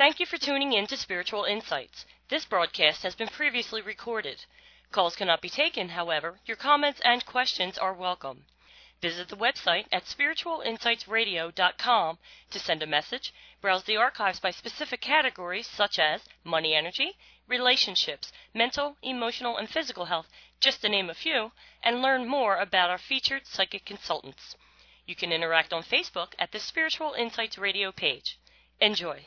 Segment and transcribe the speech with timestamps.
[0.00, 2.06] Thank you for tuning in to Spiritual Insights.
[2.30, 4.46] This broadcast has been previously recorded.
[4.92, 8.46] Calls cannot be taken, however, your comments and questions are welcome.
[9.02, 12.18] Visit the website at spiritualinsightsradio.com
[12.50, 18.32] to send a message, browse the archives by specific categories such as money energy, relationships,
[18.54, 20.30] mental, emotional, and physical health,
[20.60, 24.56] just to name a few, and learn more about our featured psychic consultants.
[25.04, 28.38] You can interact on Facebook at the Spiritual Insights Radio page.
[28.80, 29.26] Enjoy.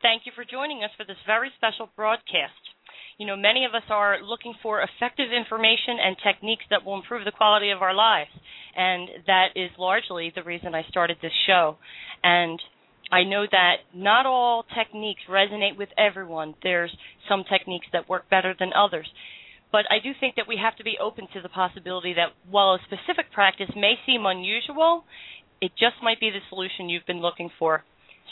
[0.00, 2.54] Thank you for joining us for this very special broadcast.
[3.18, 7.24] You know, many of us are looking for effective information and techniques that will improve
[7.24, 8.30] the quality of our lives,
[8.76, 11.78] and that is largely the reason I started this show.
[12.22, 12.62] And
[13.10, 16.54] I know that not all techniques resonate with everyone.
[16.62, 16.96] There's
[17.28, 19.08] some techniques that work better than others.
[19.72, 22.74] But I do think that we have to be open to the possibility that while
[22.74, 25.02] a specific practice may seem unusual,
[25.60, 27.82] it just might be the solution you've been looking for.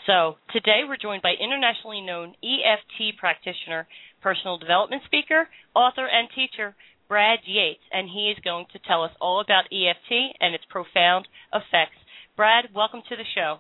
[0.07, 3.89] So today we're joined by internationally known EFT practitioner,
[4.23, 6.77] personal development speaker, author, and teacher,
[7.09, 11.27] Brad Yates, and he is going to tell us all about EFT and its profound
[11.53, 11.99] effects.
[12.37, 13.59] Brad, welcome to the show.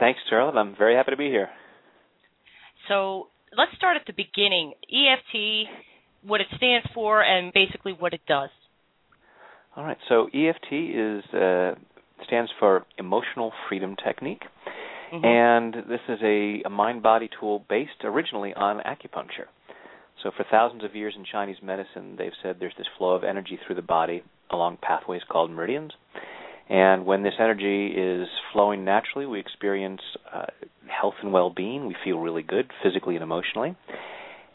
[0.00, 0.58] Thanks, Charlotte.
[0.58, 1.50] I'm very happy to be here.
[2.88, 4.72] So let's start at the beginning.
[4.84, 5.68] EFT,
[6.24, 8.48] what it stands for, and basically what it does.
[9.76, 9.98] All right.
[10.08, 11.74] So EFT is uh,
[12.26, 14.44] stands for Emotional Freedom Technique.
[15.12, 15.24] Mm-hmm.
[15.24, 19.46] And this is a, a mind body tool based originally on acupuncture.
[20.22, 23.58] So, for thousands of years in Chinese medicine, they've said there's this flow of energy
[23.64, 25.92] through the body along pathways called meridians.
[26.68, 30.00] And when this energy is flowing naturally, we experience
[30.32, 30.46] uh,
[30.88, 31.86] health and well being.
[31.86, 33.76] We feel really good physically and emotionally.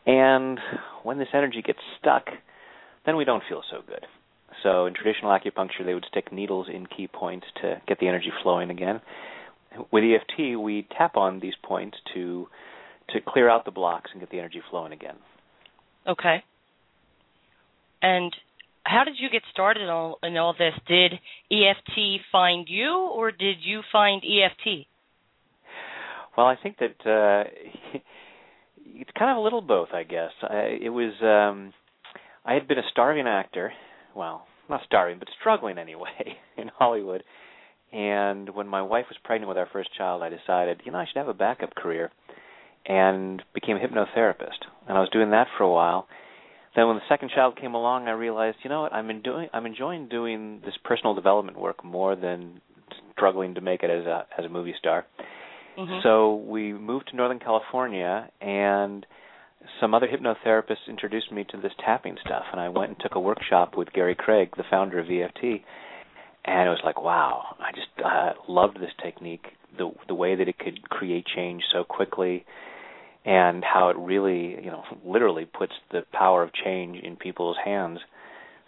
[0.05, 0.59] And
[1.03, 2.25] when this energy gets stuck,
[3.05, 4.05] then we don't feel so good.
[4.61, 8.31] So, in traditional acupuncture, they would stick needles in key points to get the energy
[8.43, 9.01] flowing again
[9.91, 12.47] with EFT, we tap on these points to
[13.09, 15.15] to clear out the blocks and get the energy flowing again.
[16.07, 16.43] Okay.
[18.01, 18.33] And
[18.83, 20.73] how did you get started in all, in all this?
[20.87, 21.13] Did
[21.51, 24.87] EFT find you, or did you find EFT?
[26.37, 27.49] Well, I think that uh,
[28.85, 30.31] it's kind of a little both, I guess.
[30.41, 31.73] I, it was um,
[32.45, 33.71] I had been a starving actor,
[34.15, 37.23] well, not starving, but struggling anyway in Hollywood,
[37.93, 41.05] and when my wife was pregnant with our first child, I decided, you know, I
[41.05, 42.11] should have a backup career
[42.85, 44.65] and became a hypnotherapist.
[44.87, 46.07] And I was doing that for a while.
[46.75, 49.67] Then when the second child came along, I realized, you know what, I'm enjoying I'm
[49.67, 52.61] enjoying doing this personal development work more than
[53.15, 55.05] struggling to make it as a as a movie star.
[55.77, 55.99] Mm-hmm.
[56.01, 59.05] So we moved to Northern California and
[59.79, 63.19] some other hypnotherapists introduced me to this tapping stuff and I went and took a
[63.19, 65.63] workshop with Gary Craig, the founder of EFT
[66.45, 69.45] and it was like wow i just uh, loved this technique
[69.77, 72.45] the the way that it could create change so quickly
[73.25, 77.99] and how it really you know literally puts the power of change in people's hands.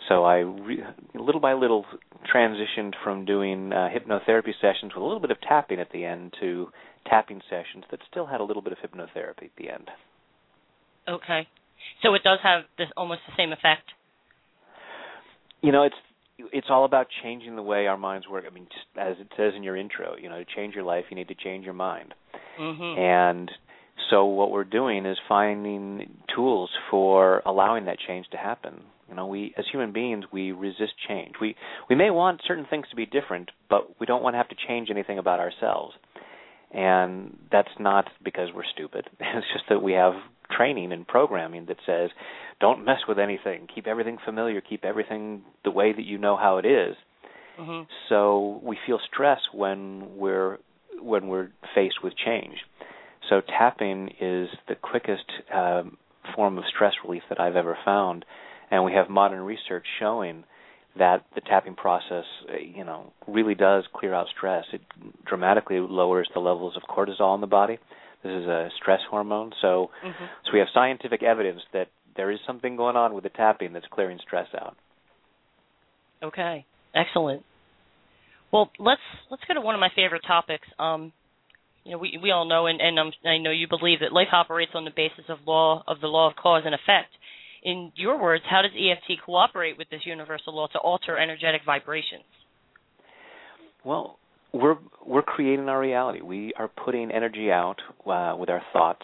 [0.10, 1.86] So i re- little by little
[2.34, 6.34] transitioned from doing uh, hypnotherapy sessions with a little bit of tapping at the end
[6.40, 6.68] to
[7.10, 9.90] tapping sessions that still had a little bit of hypnotherapy at the end.
[11.08, 11.48] Okay.
[12.02, 13.92] So it does have this almost the same effect?
[15.62, 15.96] You know it's
[16.38, 18.46] it's all about changing the way our minds work.
[18.50, 21.06] I mean, just as it says in your intro, you know, to change your life,
[21.10, 22.14] you need to change your mind.
[22.60, 23.00] Mm-hmm.
[23.00, 23.52] And
[24.10, 28.82] so what we're doing is finding tools for allowing that change to happen.
[29.10, 31.36] You know, we as human beings, we resist change.
[31.40, 31.56] We
[31.90, 34.56] we may want certain things to be different, but we don't want to have to
[34.68, 35.94] change anything about ourselves.
[36.72, 39.10] And that's not because we're stupid.
[39.20, 40.14] It's just that we have
[40.52, 42.10] training and programming that says
[42.60, 43.68] don't mess with anything.
[43.74, 44.62] Keep everything familiar.
[44.62, 46.96] Keep everything the way that you know how it is.
[47.58, 50.58] Hmm So we feel stress when we're
[51.02, 52.58] when we're faced with change.
[53.30, 55.98] So tapping is the quickest um,
[56.36, 58.26] form of stress relief that I've ever found,
[58.72, 60.44] and we have modern research showing
[60.98, 62.24] that the tapping process,
[62.62, 64.66] you know, really does clear out stress.
[64.72, 64.82] It
[65.26, 67.80] dramatically lowers the levels of cortisol in the body.
[68.24, 72.40] This is a stress hormone, so hmm so we have scientific evidence that there is
[72.46, 74.76] something going on with the tapping that's clearing stress out.
[76.24, 76.66] Okay,
[76.96, 77.44] excellent.
[78.52, 80.68] Well, let's let's go to one of my favorite topics.
[80.80, 81.12] Um,
[81.84, 84.30] you know, we we all know, and, and um, I know you believe that life
[84.32, 87.12] operates on the basis of law of the law of cause and effect.
[87.64, 92.24] In your words, how does EFT cooperate with this universal law to alter energetic vibrations?
[93.84, 94.20] Well,
[94.54, 96.22] we're we're creating our reality.
[96.22, 97.78] We are putting energy out
[98.08, 99.02] uh, with our thoughts,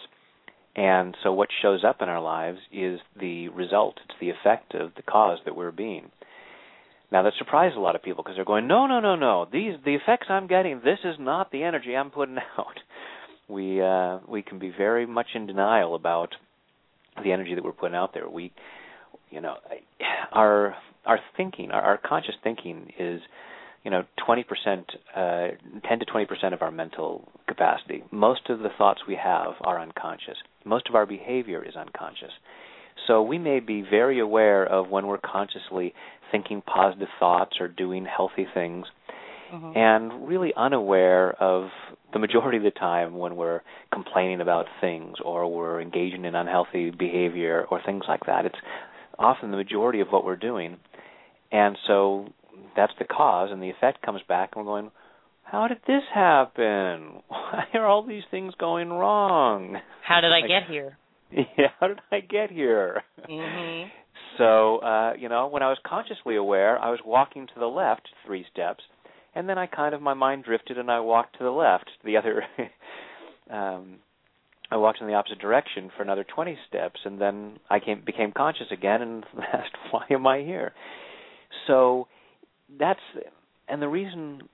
[0.74, 4.00] and so what shows up in our lives is the result.
[4.04, 6.10] It's the effect of the cause that we're being.
[7.10, 9.46] Now that surprises a lot of people because they're going, no, no, no, no.
[9.52, 10.80] These the effects I'm getting.
[10.82, 12.78] This is not the energy I'm putting out.
[13.48, 16.34] We uh, we can be very much in denial about
[17.22, 18.28] the energy that we're putting out there.
[18.28, 18.50] We,
[19.30, 19.56] you know,
[20.32, 23.20] our our thinking, our, our conscious thinking is,
[23.84, 24.44] you know, 20%,
[25.16, 25.48] uh,
[25.88, 28.04] 10 to 20% of our mental capacity.
[28.12, 30.36] Most of the thoughts we have are unconscious.
[30.64, 32.32] Most of our behavior is unconscious.
[33.06, 35.94] So we may be very aware of when we're consciously
[36.30, 38.86] thinking positive thoughts or doing healthy things,
[39.52, 39.76] Mhm.
[39.76, 41.70] and really unaware of
[42.12, 43.60] the majority of the time when we're
[43.90, 48.46] complaining about things or we're engaging in unhealthy behavior or things like that.
[48.46, 48.58] It's
[49.18, 50.78] often the majority of what we're doing.
[51.50, 52.32] And so
[52.74, 54.90] that's the cause, and the effect comes back, and we're going,
[55.52, 57.20] How did this happen?
[57.28, 59.76] Why are all these things going wrong?
[60.02, 60.96] How did I Like- get here?
[61.56, 63.02] Yeah, how did I get here?
[63.28, 63.82] hmm
[64.38, 68.08] So, uh, you know, when I was consciously aware, I was walking to the left
[68.24, 68.82] three steps,
[69.34, 72.16] and then I kind of my mind drifted and I walked to the left, the
[72.16, 72.44] other
[73.50, 73.98] um
[74.70, 78.32] I walked in the opposite direction for another 20 steps and then I came became
[78.32, 80.72] conscious again and asked why am I here?
[81.66, 82.08] So
[82.78, 83.00] that's
[83.68, 84.48] and the reason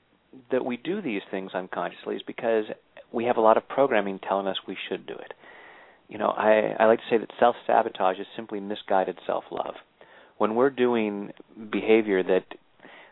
[0.50, 2.64] that we do these things unconsciously is because
[3.12, 5.34] we have a lot of programming telling us we should do it.
[6.08, 9.74] You know, I I like to say that self-sabotage is simply misguided self-love.
[10.38, 11.32] When we're doing
[11.70, 12.44] behavior that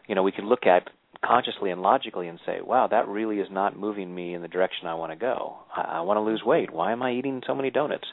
[0.06, 0.88] you know, we can look at
[1.24, 4.86] consciously and logically and say, wow, that really is not moving me in the direction
[4.86, 5.56] I want to go.
[5.74, 6.72] I, I want to lose weight.
[6.72, 8.06] Why am I eating so many donuts?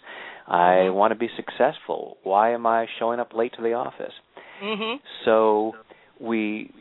[0.48, 2.18] I want to be successful.
[2.24, 4.14] Why am I showing up late to the office?
[4.62, 4.96] hmm
[5.26, 5.74] So
[6.20, 6.72] we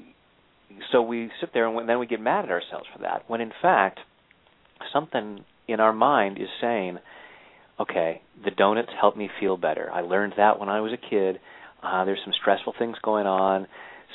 [0.93, 3.25] so we sit there and then we get mad at ourselves for that.
[3.29, 3.99] When in fact,
[4.93, 6.99] something in our mind is saying,
[7.81, 9.91] okay, the donuts help me feel better.
[9.93, 11.41] I learned that when I was a kid.
[11.83, 13.67] Uh, there's some stressful things going on,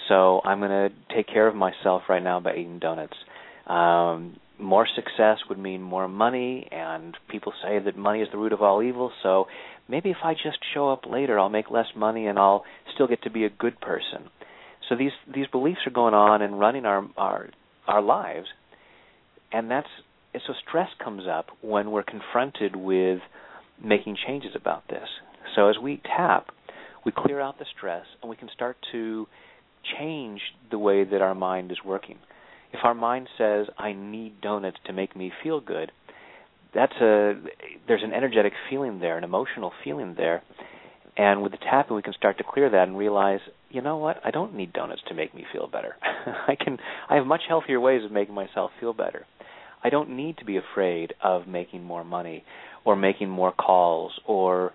[0.07, 3.17] so I'm going to take care of myself right now by eating donuts.
[3.65, 8.53] Um, more success would mean more money, and people say that money is the root
[8.53, 9.11] of all evil.
[9.21, 9.47] So
[9.89, 12.63] maybe if I just show up later, I'll make less money and I'll
[12.93, 14.29] still get to be a good person.
[14.89, 17.49] So these these beliefs are going on and running our our
[17.87, 18.47] our lives,
[19.51, 19.87] and that's
[20.45, 23.19] so stress comes up when we're confronted with
[23.83, 25.07] making changes about this.
[25.55, 26.47] So as we tap,
[27.05, 29.27] we clear out the stress and we can start to
[29.97, 32.17] change the way that our mind is working.
[32.73, 35.91] If our mind says I need donuts to make me feel good,
[36.73, 37.33] that's a
[37.87, 40.43] there's an energetic feeling there, an emotional feeling there.
[41.17, 44.17] And with the tapping we can start to clear that and realize, you know what?
[44.23, 45.95] I don't need donuts to make me feel better.
[46.47, 46.77] I can
[47.09, 49.25] I have much healthier ways of making myself feel better.
[49.83, 52.43] I don't need to be afraid of making more money
[52.85, 54.73] or making more calls or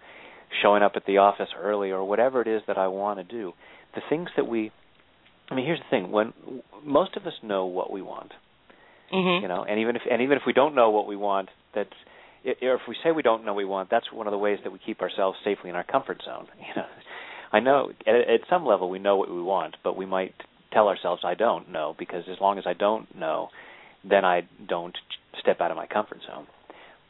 [0.63, 3.53] showing up at the office early or whatever it is that I want to do.
[3.95, 4.73] The things that we
[5.51, 6.33] I mean, here's the thing: when
[6.85, 8.33] most of us know what we want,
[9.11, 11.51] hmm you know, and even if and even if we don't know what we want,
[11.75, 11.91] that's
[12.45, 14.73] if we say we don't know what we want, that's one of the ways that
[14.73, 16.47] we keep ourselves safely in our comfort zone.
[16.59, 16.87] You know,
[17.53, 20.35] I know at, at some level we know what we want, but we might
[20.73, 23.49] tell ourselves I don't know because as long as I don't know,
[24.09, 24.97] then I don't
[25.41, 26.47] step out of my comfort zone.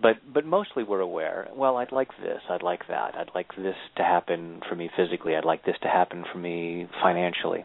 [0.00, 1.48] But but mostly we're aware.
[1.54, 2.40] Well, I'd like this.
[2.50, 3.14] I'd like that.
[3.14, 5.36] I'd like this to happen for me physically.
[5.36, 7.64] I'd like this to happen for me financially.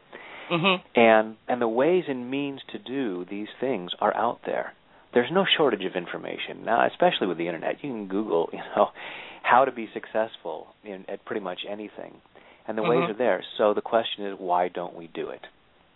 [0.50, 4.74] hmm And and the ways and means to do these things are out there.
[5.18, 7.84] There's no shortage of information now, especially with the internet.
[7.84, 8.90] You can Google, you know,
[9.42, 12.22] how to be successful in at pretty much anything,
[12.68, 13.10] and the ways Mhm.
[13.10, 13.44] are there.
[13.58, 15.42] So the question is, why don't we do it?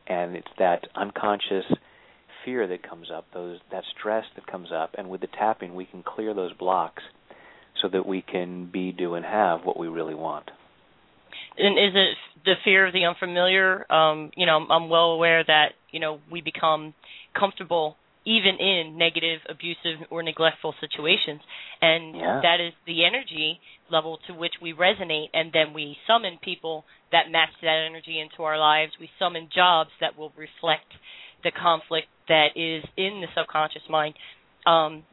[0.07, 1.65] And it's that unconscious
[2.43, 5.85] fear that comes up, those that stress that comes up, and with the tapping, we
[5.85, 7.03] can clear those blocks,
[7.79, 10.49] so that we can be, do, and have what we really want.
[11.59, 13.85] And is it the fear of the unfamiliar?
[13.93, 16.95] Um, you know, I'm, I'm well aware that you know we become
[17.39, 21.41] comfortable even in negative, abusive, or neglectful situations.
[21.81, 22.41] And Yeah.
[22.43, 23.59] that is the energy
[23.89, 25.29] level to which we resonate.
[25.33, 28.93] And then we summon people that match that energy into our lives.
[28.99, 30.85] We summon jobs that will reflect
[31.43, 34.13] the conflict that is in the subconscious mind.
[34.65, 35.03] Um,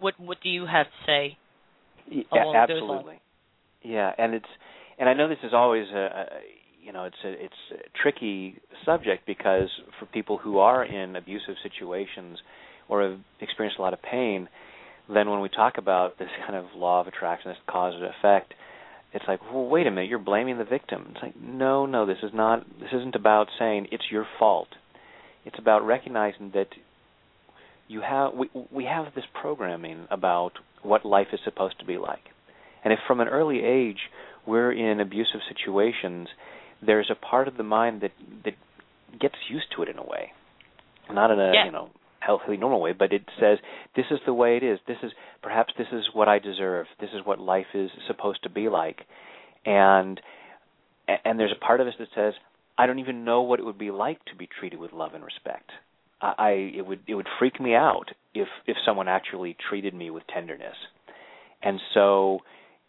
[0.00, 1.36] what what do you have to say?
[2.10, 3.20] Y- along those absolutely.
[3.82, 4.46] Yeah, and it's
[4.98, 6.26] and I know this is always a, a
[6.84, 11.54] you know it's a it's a tricky subject because for people who are in abusive
[11.62, 12.38] situations
[12.88, 14.48] or have experienced a lot of pain,
[15.12, 18.52] then when we talk about this kind of law of attraction, this cause and effect,
[19.14, 21.06] it's like, well, wait a minute, you're blaming the victim.
[21.12, 22.66] It's like, no, no, this is not.
[22.78, 24.68] This isn't about saying it's your fault.
[25.44, 26.68] It's about recognizing that
[27.88, 32.24] you have we we have this programming about what life is supposed to be like.
[32.82, 33.98] And if from an early age
[34.46, 36.28] we're in abusive situations,
[36.84, 38.12] there's a part of the mind that
[38.44, 38.54] that
[39.20, 40.32] gets used to it in a way.
[41.10, 41.64] Not in a, Yeah.
[41.66, 43.58] you know, healthy normal way, but it says
[43.94, 44.78] this is the way it is.
[44.86, 45.12] This is
[45.42, 46.86] perhaps this is what I deserve.
[46.98, 49.02] This is what life is supposed to be like.
[49.66, 50.20] And
[51.06, 52.34] and there's a part of us that says
[52.78, 55.22] I don't even know what it would be like to be treated with love and
[55.24, 55.70] respect.
[56.20, 60.10] I, I it would it would freak me out if if someone actually treated me
[60.10, 60.76] with tenderness.
[61.62, 62.40] And so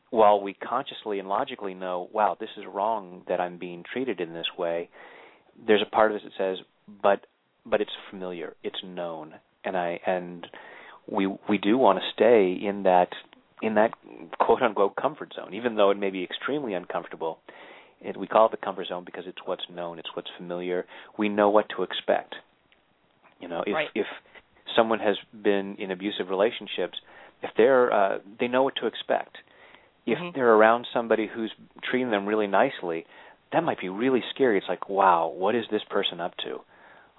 [0.09, 4.33] while we consciously and logically know, wow, this is wrong that I'm being treated in
[4.33, 4.89] this way,
[5.67, 6.65] there's a part of us that says,
[7.01, 7.25] but
[7.65, 9.33] but it's familiar, it's known,
[9.63, 10.45] and I and
[11.07, 13.09] we we do want to stay in that
[13.61, 13.91] in that
[14.39, 17.39] quote unquote comfort zone, even though it may be extremely uncomfortable.
[18.01, 20.85] It, we call it the comfort zone because it's what's known, it's what's familiar.
[21.17, 22.35] We know what to expect.
[23.39, 23.89] You know, if Right.
[23.95, 24.05] if
[24.75, 26.99] someone has been in abusive relationships,
[27.41, 29.37] if they're uh, they know what to expect.
[30.05, 30.33] If Mhm.
[30.33, 33.05] they're around somebody who's treating them really nicely,
[33.51, 34.57] that might be really scary.
[34.57, 36.63] It's like, wow, what is this person up to?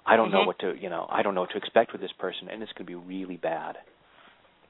[0.05, 0.47] I don't know Mhm.
[0.47, 2.71] what to, you know, I don't know what to expect with this person, and it's
[2.73, 3.77] going to be really bad.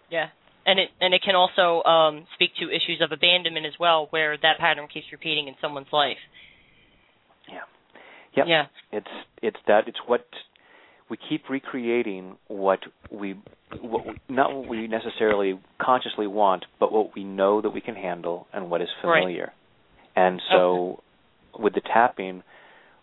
[0.09, 0.29] Yeah.
[0.65, 4.35] And it and it can also um, speak to issues of abandonment as well, where
[4.37, 6.17] that pattern keeps repeating in someone's life.
[7.47, 7.63] Yeah.
[8.33, 8.47] Yep.
[8.47, 8.65] Yeah.
[8.91, 9.07] It's
[9.41, 10.27] it's that it's what
[11.09, 12.79] we keep recreating what
[13.11, 13.35] we
[13.81, 17.95] what we, not what we necessarily consciously want, but what we know that we can
[17.95, 19.21] handle and what is Right.
[19.21, 19.53] familiar.
[20.15, 21.03] And so
[21.57, 22.43] with the tapping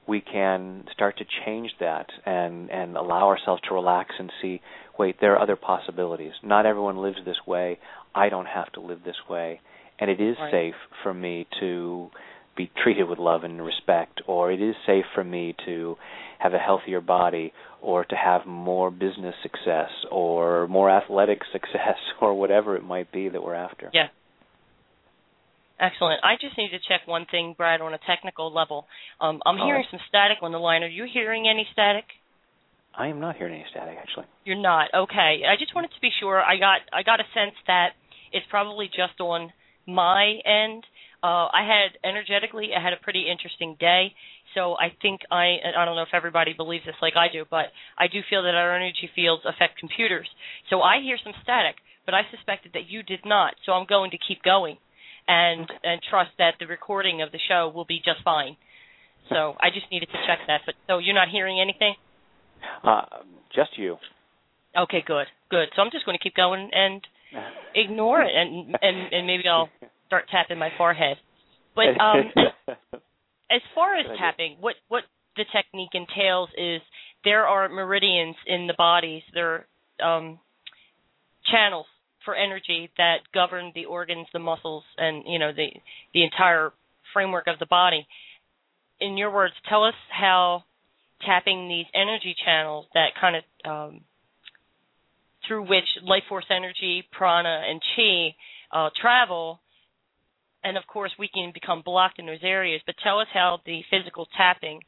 [0.07, 4.61] we can start to change that and and allow ourselves to relax and see
[4.99, 7.79] wait there are other possibilities not everyone lives this way
[8.15, 9.61] i don't have to live this way
[9.99, 10.51] and it is Right.
[10.51, 12.11] safe for me to
[12.57, 15.97] be treated with love and respect or it is safe for me to
[16.39, 17.53] have a healthier body
[17.85, 23.29] or to have more business success or more athletic success or whatever it might be
[23.29, 24.09] that we're after Yeah.
[25.79, 26.21] Excellent.
[26.23, 28.87] I just need to check one thing, Brad, on a technical level.
[29.21, 29.91] Um, I'm All hearing right.
[29.91, 30.83] some static on the line.
[30.85, 32.05] Are you hearing any static?
[32.97, 34.89] i am not hearing any static actually You're not.
[34.95, 35.43] Okay.
[35.43, 36.41] I just wanted to be sure.
[36.41, 37.89] I got I got a sense that
[38.33, 39.53] it's probably just on
[39.87, 40.85] my end.
[41.23, 44.13] Uh, I had energetically, I had a pretty interesting day.
[44.55, 47.67] So I think I I don't know if everybody believes this like I do, but
[47.99, 50.29] I do feel that our energy fields affect computers.
[50.71, 53.55] So I hear some static, but I suspected that you did not.
[53.67, 54.77] So I'm going to keep going
[55.27, 58.57] and and trust that the recording of the show will be just fine.
[59.29, 60.63] So I just needed to check that.
[60.67, 61.95] But so you're not hearing anything?
[62.83, 63.03] uh
[63.55, 63.99] just you
[64.77, 65.69] Okay, good, good.
[65.77, 67.01] So I'm just going to keep going and
[67.75, 69.69] ignore it, and and and maybe I'll
[70.07, 71.17] start tapping my forehead.
[71.75, 72.31] But um,
[73.55, 75.05] as far as tapping, what what
[75.37, 76.81] the technique entails is
[77.25, 79.23] there are meridians in the bodies.
[79.33, 79.67] There
[80.01, 80.39] are um,
[81.51, 81.87] channels
[82.25, 85.69] for energy that govern the organs, the muscles, and you know the
[86.13, 86.73] the entire
[87.13, 88.07] framework of the body.
[89.01, 90.65] In your words, tell us how
[91.25, 94.01] tapping these energy channels that kind of um,
[95.47, 98.35] through which life force energy, prana, and chi
[98.73, 99.61] uh, travel.
[100.65, 102.81] And of course, we can become blocked in those areas.
[102.87, 104.81] But tell us how the physical tapping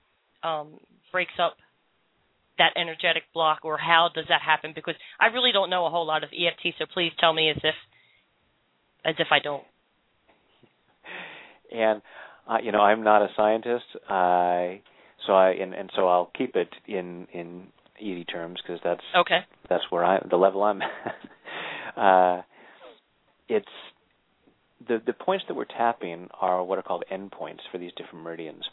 [0.42, 0.80] um,
[1.12, 1.56] breaks up
[2.58, 4.72] that energetic block, or how does that happen?
[4.74, 7.58] Because I really don't know a whole lot of EFT, so please tell me as
[7.62, 7.74] if
[9.04, 9.62] as if I don't.
[11.72, 12.00] and
[12.48, 14.80] uh, you know I'm not a scientist, I
[15.26, 17.66] so I and, and so I'll keep it in in
[18.00, 19.40] easy terms because that's Okay.
[19.68, 20.80] that's where I the level I'm.
[21.96, 22.00] at.
[22.00, 22.42] uh,
[23.48, 23.66] it's
[24.88, 28.64] the the points that we're tapping are what are called endpoints for these different meridians.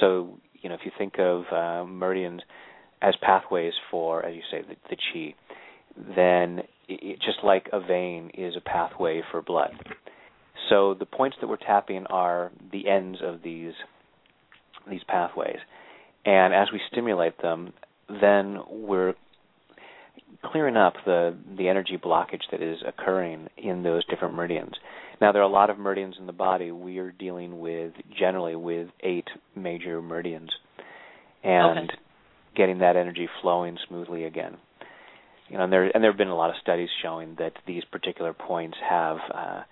[0.00, 2.42] So you know if you think of uh, meridians
[3.02, 5.34] as pathways for, as you say, the, the chi,
[6.14, 9.70] then it, just like a vein is a pathway for blood.
[10.68, 13.72] So the points that we're tapping are the ends of these
[14.88, 15.58] these pathways,
[16.24, 17.72] And as we stimulate them,
[18.08, 19.14] then we're
[20.44, 24.72] clearing up the the energy blockage that is occurring in those different meridians.
[25.20, 26.70] Now there are a lot of meridians in the body.
[26.70, 30.50] We are dealing with generally with eight major meridians,
[31.42, 31.98] and Okay.
[32.54, 34.56] getting that energy flowing smoothly again.
[35.48, 37.84] You know, and there and there have been a lot of studies showing that these
[37.84, 39.62] particular points have uh,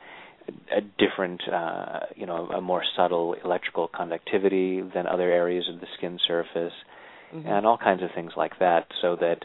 [0.73, 5.87] a different, uh, you know, a more subtle electrical conductivity than other areas of the
[5.97, 6.73] skin surface,
[7.33, 7.47] Mhm.
[7.47, 8.87] and all kinds of things like that.
[9.01, 9.45] So that,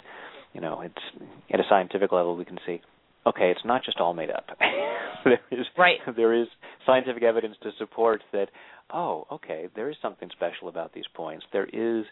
[0.53, 1.03] you know, it's
[1.51, 2.81] at a scientific level we can see,
[3.25, 4.45] okay, it's not just all made up.
[5.23, 5.99] there is Right.
[6.15, 6.47] there is
[6.85, 8.47] scientific evidence to support that.
[8.93, 11.45] Oh, okay, there is something special about these points.
[11.51, 12.05] There is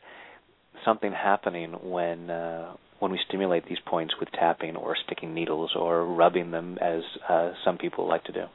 [0.86, 6.06] something happening when uh, when we stimulate these points with tapping or sticking needles or
[6.06, 8.46] rubbing them, as uh, some people like to do.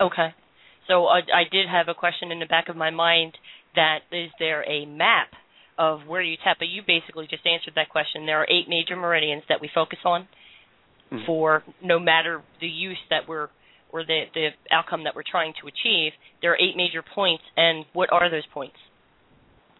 [0.00, 0.34] Okay.
[0.88, 3.38] So uh, I did have a question in the back of my mind
[3.74, 5.28] that is there a map
[5.78, 6.56] of where you tap?
[6.58, 8.26] But you basically just answered that question.
[8.26, 10.28] There are eight major meridians that we focus on
[11.12, 11.26] Mhm.
[11.26, 13.48] for no matter the use that we're
[13.92, 16.12] or the the outcome that we're trying to achieve.
[16.40, 18.76] There are eight major points, and what are those points?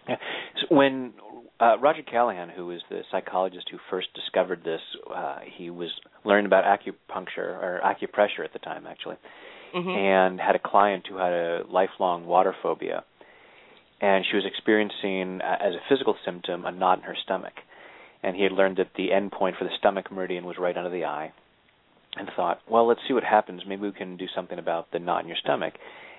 [0.08, 0.16] Yeah.
[0.60, 1.14] So when
[1.60, 4.80] uh, Roger Callahan, who was the psychologist who first discovered this,
[5.14, 5.90] uh, he was
[6.24, 9.16] learning about acupuncture or acupressure at the time, actually,
[9.72, 13.04] hmm and had a client who had a lifelong water phobia,
[14.00, 17.54] and she was experiencing, uh, as a physical symptom, a knot in her stomach,
[18.22, 20.90] and he had learned that the end point for the stomach meridian was right under
[20.90, 21.32] the eye,
[22.16, 23.62] and thought, well, let's see what happens.
[23.66, 25.74] Maybe we can do something about the knot in your stomach,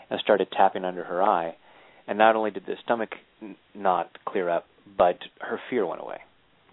[0.10, 1.56] and started tapping under her eye,
[2.08, 3.12] and not only did the stomach
[3.74, 4.66] knot clear up,
[4.98, 6.20] but her fear went away,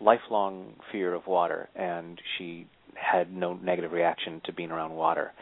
[0.01, 5.33] lifelong fear of water, and she had no negative reaction to being around water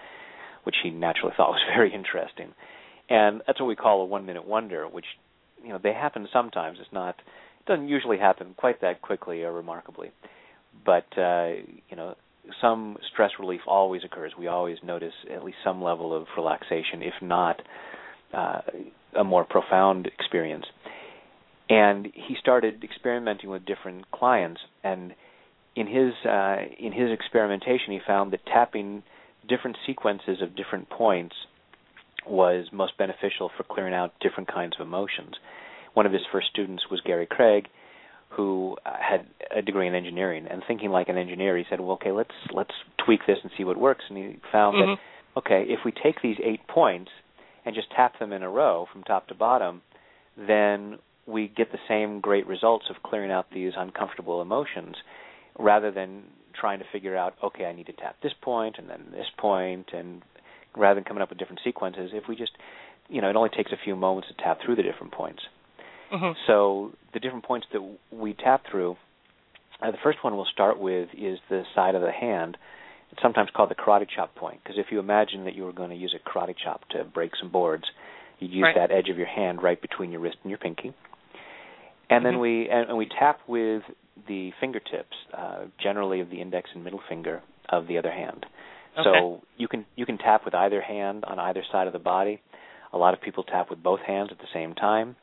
[0.68, 2.52] which he naturally thought was very interesting.
[3.08, 5.06] And that's what we call a one minute wonder, which
[5.62, 6.76] you know, they happen sometimes.
[6.78, 7.16] It's not
[7.68, 10.10] doesn't usually happen quite that quickly or remarkably.
[10.84, 11.52] But uh,
[11.88, 12.14] you know,
[12.60, 14.32] some stress relief always occurs.
[14.38, 17.60] We always notice at least some level of relaxation, if not
[18.32, 18.60] uh,
[19.16, 20.64] a more profound experience.
[21.70, 25.14] And he started experimenting with different clients and
[25.76, 29.02] in his uh, in his experimentation he found that tapping
[29.48, 31.34] different sequences of different points
[32.26, 35.34] was most beneficial for clearing out different kinds of emotions.
[35.98, 37.66] One of his first students was Gary Craig,
[38.28, 41.94] who uh, had a degree in engineering, and thinking like an engineer, he said, "Well,
[41.94, 42.70] okay, let's let's
[43.04, 44.94] tweak this and see what works." And he found Mhm.
[44.94, 44.98] that
[45.38, 47.10] okay, if we take these eight points
[47.64, 49.82] and just tap them in a row from top to bottom,
[50.36, 54.94] then we get the same great results of clearing out these uncomfortable emotions,
[55.58, 59.10] rather than trying to figure out, okay, I need to tap this point and then
[59.10, 60.22] this point, and
[60.76, 62.52] rather than coming up with different sequences, if we just,
[63.08, 65.42] you know, it only takes a few moments to tap through the different points.
[66.10, 68.96] Hmm So the different points that we tap through,
[69.82, 72.56] uh, the first one we'll start with is the side of the hand.
[73.12, 75.90] It's sometimes called the karate chop point because if you imagine that you were going
[75.90, 77.84] to use a karate chop to break some boards,
[78.38, 78.74] you'd use Right.
[78.76, 80.92] that edge of your hand right between your wrist and your pinky.
[82.10, 82.40] And then Mhm.
[82.40, 83.82] we and, and we tap with
[84.26, 88.46] the fingertips, uh, generally of the index and middle finger of the other hand.
[89.04, 92.40] So you can you can tap with either hand on either side of the body.
[92.92, 95.14] A lot of people tap with both hands at the same time.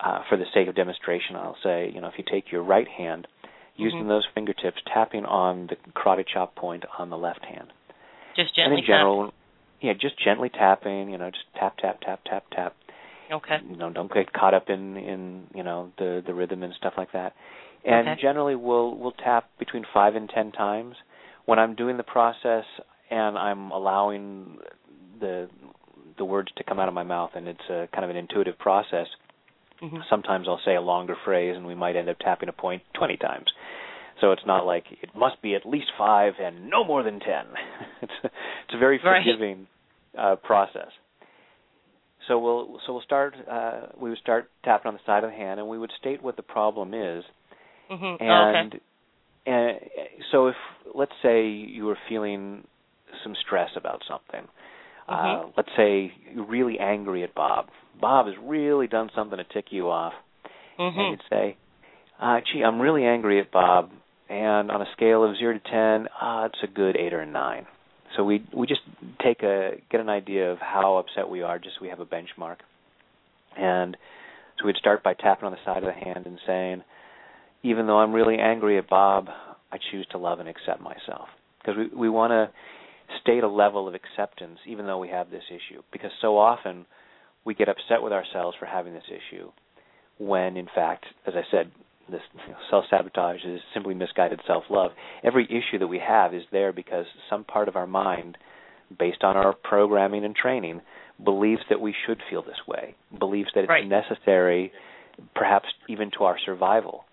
[0.00, 2.88] Uh, for the sake of demonstration, I'll say, you know, if you take your right
[2.88, 3.26] hand,
[3.76, 4.08] using Mhm.
[4.08, 7.72] those fingertips, tapping on the karate chop point on the left hand,
[8.34, 9.32] Just gently and in general,
[9.80, 12.74] yeah, just gently tapping, you know, just tap, tap, tap, tap, tap.
[12.74, 12.94] tap.
[13.30, 13.58] Okay.
[13.68, 16.94] You know, don't get caught up in in you know the the rhythm and stuff
[16.96, 17.34] like that.
[17.84, 18.20] And Okay.
[18.20, 20.96] generally, we'll we'll tap between five and ten times.
[21.44, 22.64] When I'm doing the process
[23.10, 24.58] and I'm allowing
[25.20, 25.48] the
[26.16, 28.58] the words to come out of my mouth, and it's a kind of an intuitive
[28.58, 29.06] process.
[29.80, 32.82] Hmm Sometimes I'll say a longer phrase, and we might end up tapping a point
[32.94, 33.46] twenty times.
[34.20, 37.46] So it's not like it must be at least five and no more than ten.
[38.02, 39.22] it's it's a very Right.
[39.24, 39.66] forgiving
[40.18, 40.90] uh, process.
[42.28, 43.34] So we'll so we'll start.
[43.50, 46.22] Uh, we would start tapping on the side of the hand, and we would state
[46.22, 47.24] what the problem is.
[47.90, 48.80] hmm And okay.
[49.46, 49.80] and
[50.32, 50.54] so if
[50.94, 52.66] let's say you were feeling
[53.22, 54.48] some stress about something,
[55.08, 55.52] uh, Mhm.
[55.56, 57.68] let's say you're really angry at Bob.
[58.00, 60.14] Bob has really done something to tick you off,
[60.78, 61.56] and hmm you'd say,
[62.20, 63.90] uh, "Gee, I'm really angry at Bob."
[64.28, 67.26] And on a scale of zero to ten, uh, it's a good eight or a
[67.26, 67.66] nine.
[68.16, 68.82] So we we just
[69.22, 72.06] take a get an idea of how upset we are, just so we have a
[72.06, 72.56] benchmark.
[73.56, 73.96] And
[74.58, 76.82] so we'd start by tapping on the side of the hand and saying,
[77.62, 79.28] even though I'm really angry at Bob,
[79.72, 81.28] I choose to love and accept myself.
[81.60, 82.50] Because we we want to
[83.20, 85.82] state a level of acceptance, even though we have this issue.
[85.92, 86.86] Because so often
[87.44, 89.50] we get upset with ourselves for having this issue,
[90.18, 91.70] when in fact, as I said,
[92.10, 94.90] this you know, self-sabotage is simply misguided self-love.
[95.22, 98.36] Every issue that we have is there because some part of our mind,
[98.98, 100.82] based on our programming and training,
[101.22, 103.86] believes that we should feel this way, believes that it's right.
[103.86, 104.72] necessary,
[105.34, 107.04] perhaps even to our survival,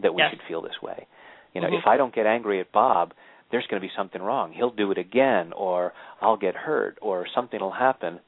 [0.00, 0.30] that we yes.
[0.30, 1.06] should feel this way.
[1.54, 1.76] You know, mm-hmm.
[1.76, 3.12] if I don't get angry at Bob,
[3.50, 4.52] there's going to be something wrong.
[4.52, 8.20] He'll do it again, or I'll get hurt, or something will happen.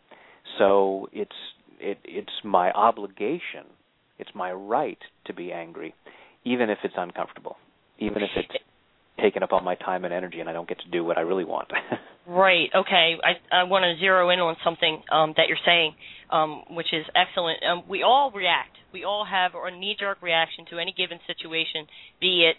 [0.59, 1.30] So it's
[1.78, 3.64] it it's my obligation,
[4.18, 5.94] it's my right to be angry,
[6.44, 7.56] even if it's uncomfortable,
[7.98, 8.64] even if it's
[9.20, 11.22] taking up all my time and energy, and I don't get to do what I
[11.22, 11.68] really want.
[12.26, 12.68] right.
[12.74, 13.16] Okay.
[13.22, 15.94] I I want to zero in on something um, that you're saying,
[16.30, 17.59] um, which is excellent.
[17.62, 18.76] Um, we all react.
[18.92, 21.87] We all have a knee-jerk reaction to any given situation,
[22.20, 22.56] be it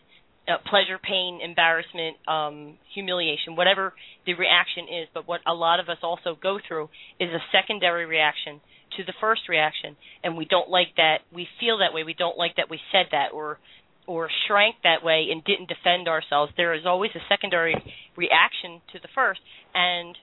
[0.48, 3.94] uh, pleasure, pain, embarrassment, um, humiliation, whatever
[4.26, 5.08] the reaction is.
[5.14, 8.60] But what a lot of us also go through is a secondary reaction
[8.98, 11.20] to the first reaction, and we don't like that.
[11.34, 12.04] We feel that way.
[12.04, 13.60] We don't like that we said that, or
[14.08, 16.52] or shrank that way and didn't defend ourselves.
[16.58, 17.76] There is always a secondary
[18.18, 19.40] reaction to the first,
[19.76, 20.18] and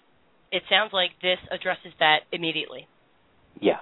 [0.50, 2.88] it sounds like this addresses that immediately.
[3.61, 3.78] Yeah,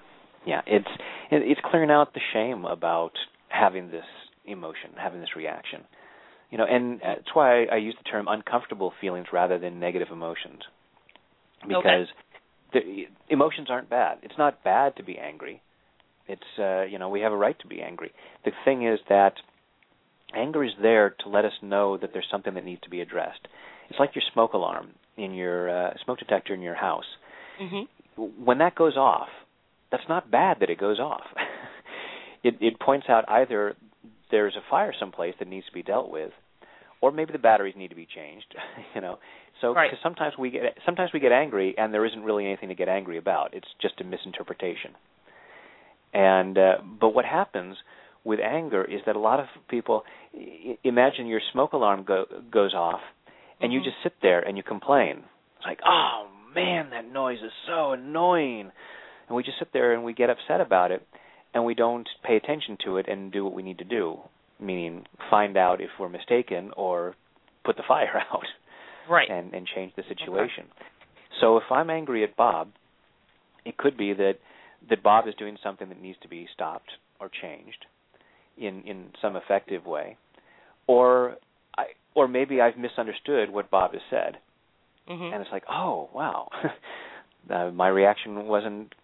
[0.46, 0.61] yeah.
[0.66, 0.88] It's
[1.31, 3.12] it's clearing out the shame about
[3.49, 4.05] having this
[4.44, 5.81] emotion, having this reaction
[6.51, 10.63] you know, and that's why I use the term uncomfortable feelings rather than negative emotions,
[11.67, 12.09] because
[12.75, 13.07] okay.
[13.29, 14.19] the emotions aren't bad.
[14.23, 15.63] It's not bad to be angry.
[16.29, 18.13] It's uh, you know we have a right to be angry.
[18.45, 19.35] The thing is that
[20.35, 23.47] anger is there to let us know that there's something that needs to be addressed.
[23.89, 27.05] It's like your smoke alarm in your uh, smoke detector in your house.
[27.61, 28.45] Mm-hmm.
[28.45, 29.29] When that goes off,
[29.91, 31.25] that's not bad that it goes off.
[32.43, 33.75] it it points out either
[34.31, 36.31] there's a fire someplace that needs to be dealt with,
[37.01, 38.47] or maybe the batteries need to be changed.
[38.95, 39.19] you know,
[39.61, 39.91] so right.
[39.91, 42.89] cause sometimes we get sometimes we get angry and there isn't really anything to get
[42.89, 43.55] angry about.
[43.55, 44.93] It's just a misinterpretation.
[46.12, 47.77] And uh, but what happens
[48.25, 50.03] with anger is that a lot of people
[50.83, 53.01] imagine your smoke alarm go, goes off,
[53.61, 53.79] and mm-hmm.
[53.79, 55.23] you just sit there and you complain.
[55.59, 58.73] It's like, oh man, that noise is so annoying,
[59.29, 61.07] and we just sit there and we get upset about it
[61.55, 64.19] and we don't pay attention to it and do what we need to do,
[64.61, 67.15] meaning find out if we're mistaken or
[67.65, 68.45] put the fire out,
[69.11, 70.65] right, and and change the situation.
[70.65, 70.87] Okay.
[71.41, 72.69] So if I'm angry at Bob,
[73.65, 74.35] it could be that
[74.89, 77.87] that Bob is doing something that needs to be stopped or changed
[78.57, 80.17] in in some effective way,
[80.87, 81.37] or
[81.77, 84.39] I or maybe I've misunderstood what Bob has said,
[85.09, 85.33] mm-hmm.
[85.35, 86.49] and it's like, oh wow,
[87.51, 88.95] uh, my reaction wasn't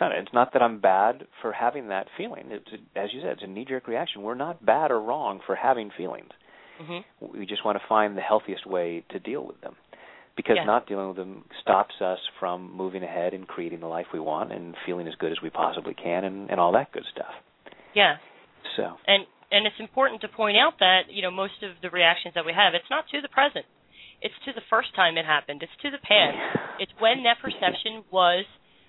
[0.00, 2.46] it's not that I'm bad for having that feeling.
[2.48, 4.22] It's as you said, it's a knee-jerk reaction.
[4.22, 6.30] We're not bad or wrong for having feelings.
[6.80, 7.38] Mm-hmm.
[7.38, 9.74] We just want to find the healthiest way to deal with them,
[10.36, 14.20] because not dealing with them stops us from moving ahead and creating the life we
[14.20, 17.34] want and feeling as good as we possibly can and, and all that good stuff.
[17.94, 18.16] Yeah.
[18.76, 18.94] So.
[19.06, 22.46] And and it's important to point out that you know most of the reactions that
[22.46, 23.66] we have, it's not to the present.
[24.20, 25.62] It's to the first time it happened.
[25.62, 26.38] It's to the past.
[26.78, 28.44] It's when that perception was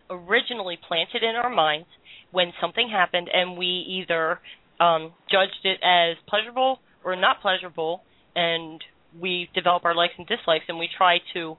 [0.09, 1.87] originally planted in our minds
[2.31, 4.39] when something happened and we either
[4.79, 8.01] um, judged it as pleasurable or not pleasurable
[8.35, 8.83] and
[9.19, 11.57] we develop our likes and dislikes and we try to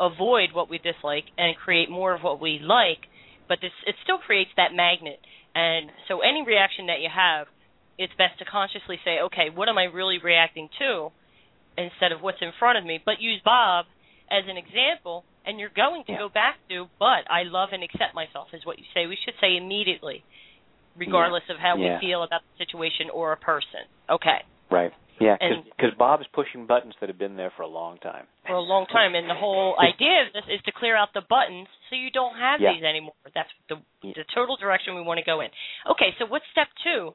[0.00, 3.08] avoid what we dislike and create more of what we like
[3.48, 5.20] but this it still creates that magnet.
[5.54, 7.46] And so any reaction that you have
[7.98, 11.10] it's best to consciously say okay what am i really reacting to?
[11.76, 13.86] instead of what's in front of me but use bob
[14.32, 16.18] as an example and you're going to yeah.
[16.18, 19.06] go back to but i love and accept myself is what you say.
[19.06, 20.24] We should say immediately
[20.96, 21.54] regardless yeah.
[21.54, 21.98] of how yeah.
[22.00, 23.88] we feel about the situation or a person.
[24.10, 24.44] Okay.
[24.70, 24.92] Right.
[25.20, 28.26] Yeah because And- bob is pushing buttons that have been there for a long time.
[28.46, 31.22] For a long time and the whole idea of this is to clear out the
[31.28, 33.14] buttons so you don't have these anymore.
[33.34, 35.48] That's the the total direction we want to go in.
[35.92, 37.14] Okay so what's step two?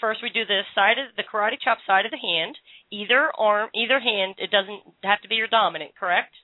[0.00, 2.56] First we do the side of the karate chop side of the hand.
[2.92, 6.34] Either arm either hand it doesn't have to be your dominant correct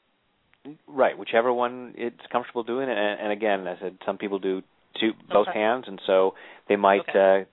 [0.87, 4.63] Right, whichever one it's comfortable doing, and, and again, as I said, some people do
[4.99, 5.59] two both Okay.
[5.59, 6.35] hands, and so
[6.69, 7.45] they might Okay.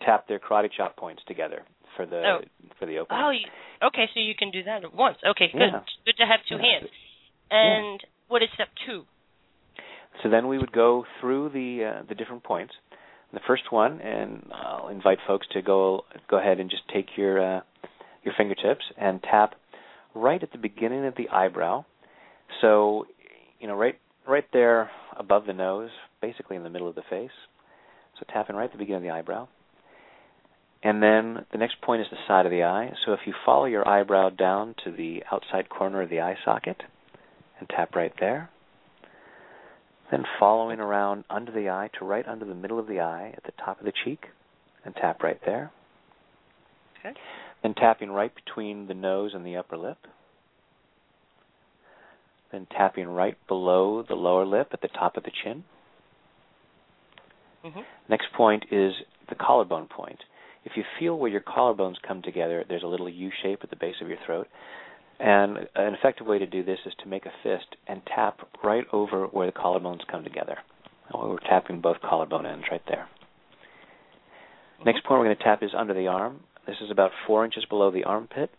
[0.00, 1.62] uh, tap their karate chop points together
[1.96, 2.40] for the Oh.
[2.78, 3.22] for the opening.
[3.22, 3.46] Oh, you,
[3.82, 4.08] okay.
[4.14, 5.18] So you can do that at once.
[5.26, 5.60] Okay, good.
[5.72, 5.80] Yeah.
[6.06, 6.62] Good to have two Yeah.
[6.80, 6.90] hands.
[7.50, 9.04] And what is step two?
[10.22, 12.74] So then we would go through the uh, the different points.
[13.32, 17.40] The first one, and I'll invite folks to go go ahead and just take your
[17.58, 17.60] uh,
[18.22, 19.54] your fingertips and tap
[20.14, 21.84] right at the beginning of the eyebrow.
[22.60, 23.06] So,
[23.60, 27.30] you know, right right there above the nose, basically in the middle of the face.
[28.18, 29.48] So tapping right at the beginning of the eyebrow.
[30.82, 32.92] And then the next point is the side of the eye.
[33.04, 36.82] So if you follow your eyebrow down to the outside corner of the eye socket
[37.58, 38.50] and tap right there.
[40.10, 43.44] Then following around under the eye to right under the middle of the eye at
[43.44, 44.26] the top of the cheek
[44.84, 45.72] and tap right there.
[47.00, 47.18] Okay.
[47.62, 49.98] Then tapping right between the nose and the upper lip.
[52.54, 55.64] Then tapping right below the lower lip at the top of the chin.
[57.64, 57.80] Mm-hmm.
[58.08, 58.92] Next point is
[59.28, 60.20] the collarbone point.
[60.64, 63.76] If you feel where your collarbones come together, there's a little U shape at the
[63.76, 64.46] base of your throat.
[65.18, 68.84] And an effective way to do this is to make a fist and tap right
[68.92, 70.58] over where the collarbones come together.
[71.12, 73.08] We're tapping both collarbone ends right there.
[74.86, 76.38] Next point we're going to tap is under the arm.
[76.68, 78.50] This is about four inches below the armpit.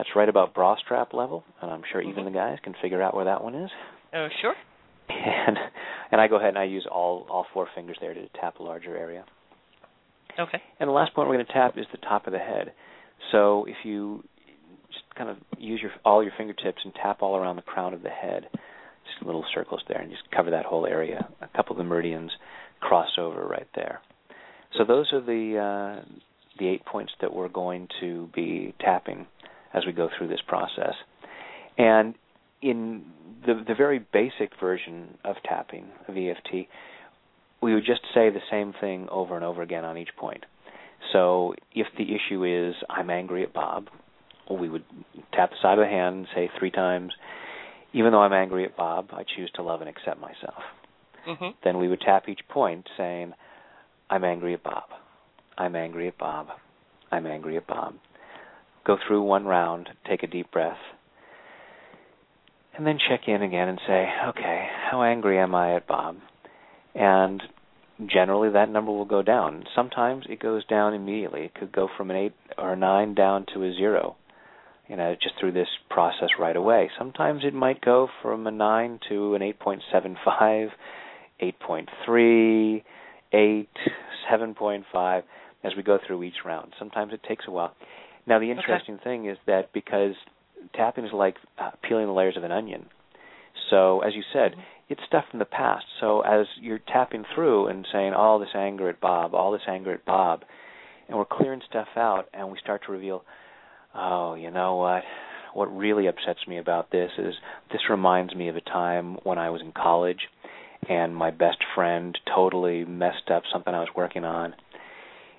[0.00, 3.14] That's right about bra strap level, and I'm sure even the guys can figure out
[3.14, 3.70] where that one is.
[4.14, 4.54] Oh, sure.
[5.10, 5.58] And
[6.10, 8.62] and I go ahead and I use all all four fingers there to tap a
[8.62, 9.26] larger area.
[10.38, 10.62] Okay.
[10.78, 12.72] And the last point we're going to tap is the top of the head.
[13.30, 14.24] So if you
[14.90, 18.02] just kind of use your all your fingertips and tap all around the crown of
[18.02, 21.28] the head, just little circles there, and just cover that whole area.
[21.42, 22.30] A couple of the meridians
[22.80, 24.00] cross over right there.
[24.78, 26.04] So those are the uh,
[26.58, 29.26] the eight points that we're going to be tapping
[29.74, 30.94] as we go through this process.
[31.78, 32.14] And
[32.62, 33.04] in
[33.46, 36.68] the the very basic version of tapping of EFT,
[37.62, 40.44] we would just say the same thing over and over again on each point.
[41.12, 43.88] So if the issue is I'm angry at Bob,
[44.50, 44.84] we would
[45.32, 47.12] tap the side of the hand and say three times,
[47.92, 50.62] even though I'm angry at Bob, I choose to love and accept myself.
[51.26, 51.48] Mm-hmm.
[51.64, 53.32] Then we would tap each point saying,
[54.08, 54.84] I'm angry at Bob.
[55.56, 56.48] I'm angry at Bob.
[57.12, 57.94] I'm angry at Bob.
[58.90, 60.80] Go through one round, take a deep breath,
[62.76, 66.16] and then check in again and say, okay, how angry am I at Bob?
[66.96, 67.40] And
[68.12, 69.62] generally that number will go down.
[69.76, 71.42] Sometimes it goes down immediately.
[71.42, 74.16] It could go from an 8 or a 9 down to a 0,
[74.88, 76.90] you know, just through this process right away.
[76.98, 80.70] Sometimes it might go from a 9 to an 8.75,
[81.40, 82.82] 8.3,
[83.32, 83.68] 8,
[84.32, 85.22] 7.5
[85.62, 86.72] as we go through each round.
[86.76, 87.72] Sometimes it takes a while.
[88.26, 89.04] Now the interesting okay.
[89.04, 90.14] thing is that because
[90.74, 92.86] tapping is like uh, peeling the layers of an onion.
[93.70, 94.60] So as you said, mm-hmm.
[94.88, 95.84] it's stuff from the past.
[96.00, 99.92] So as you're tapping through and saying all this anger at Bob, all this anger
[99.92, 100.42] at Bob,
[101.08, 103.24] and we're clearing stuff out, and we start to reveal,
[103.94, 105.02] oh, you know what?
[105.54, 107.34] What really upsets me about this is
[107.72, 110.20] this reminds me of a time when I was in college,
[110.88, 114.54] and my best friend totally messed up something I was working on,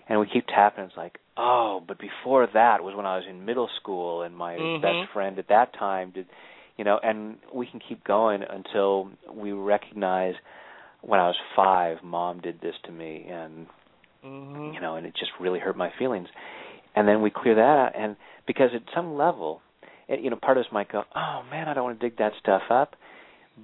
[0.10, 0.84] and we keep tapping.
[0.84, 4.56] It's like, oh, but before that was when I was in middle school, and my
[4.56, 4.82] mm-hmm.
[4.82, 6.28] best friend at that time did,
[6.78, 10.34] you know, and we can keep going until we recognize
[11.02, 13.68] when I was five, mom did this to me, and
[14.26, 14.74] mm-hmm.
[14.74, 16.28] you know, and it just really hurt my feelings.
[16.96, 18.16] And then we clear that out, and
[18.46, 19.62] because at some level,
[20.08, 22.18] it, you know, part of us might go, oh man, I don't want to dig
[22.18, 22.96] that stuff up,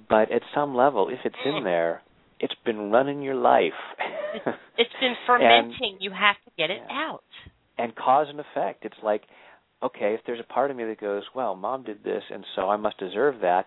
[0.08, 1.64] but at some level, if it's in Mm.
[1.64, 2.02] there,
[2.40, 3.72] it's been running your life.
[4.76, 5.98] It's been fermenting.
[6.00, 7.10] you have to get it Yeah.
[7.10, 7.24] out.
[7.78, 8.84] And cause and effect.
[8.84, 9.22] It's like,
[9.82, 12.68] okay, if there's a part of me that goes, well, mom did this, and so
[12.68, 13.66] I must deserve that.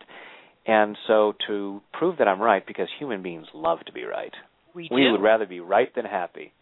[0.67, 4.33] And so to prove that I'm right, because human beings love to be right,
[4.75, 6.53] We we would rather be right than happy.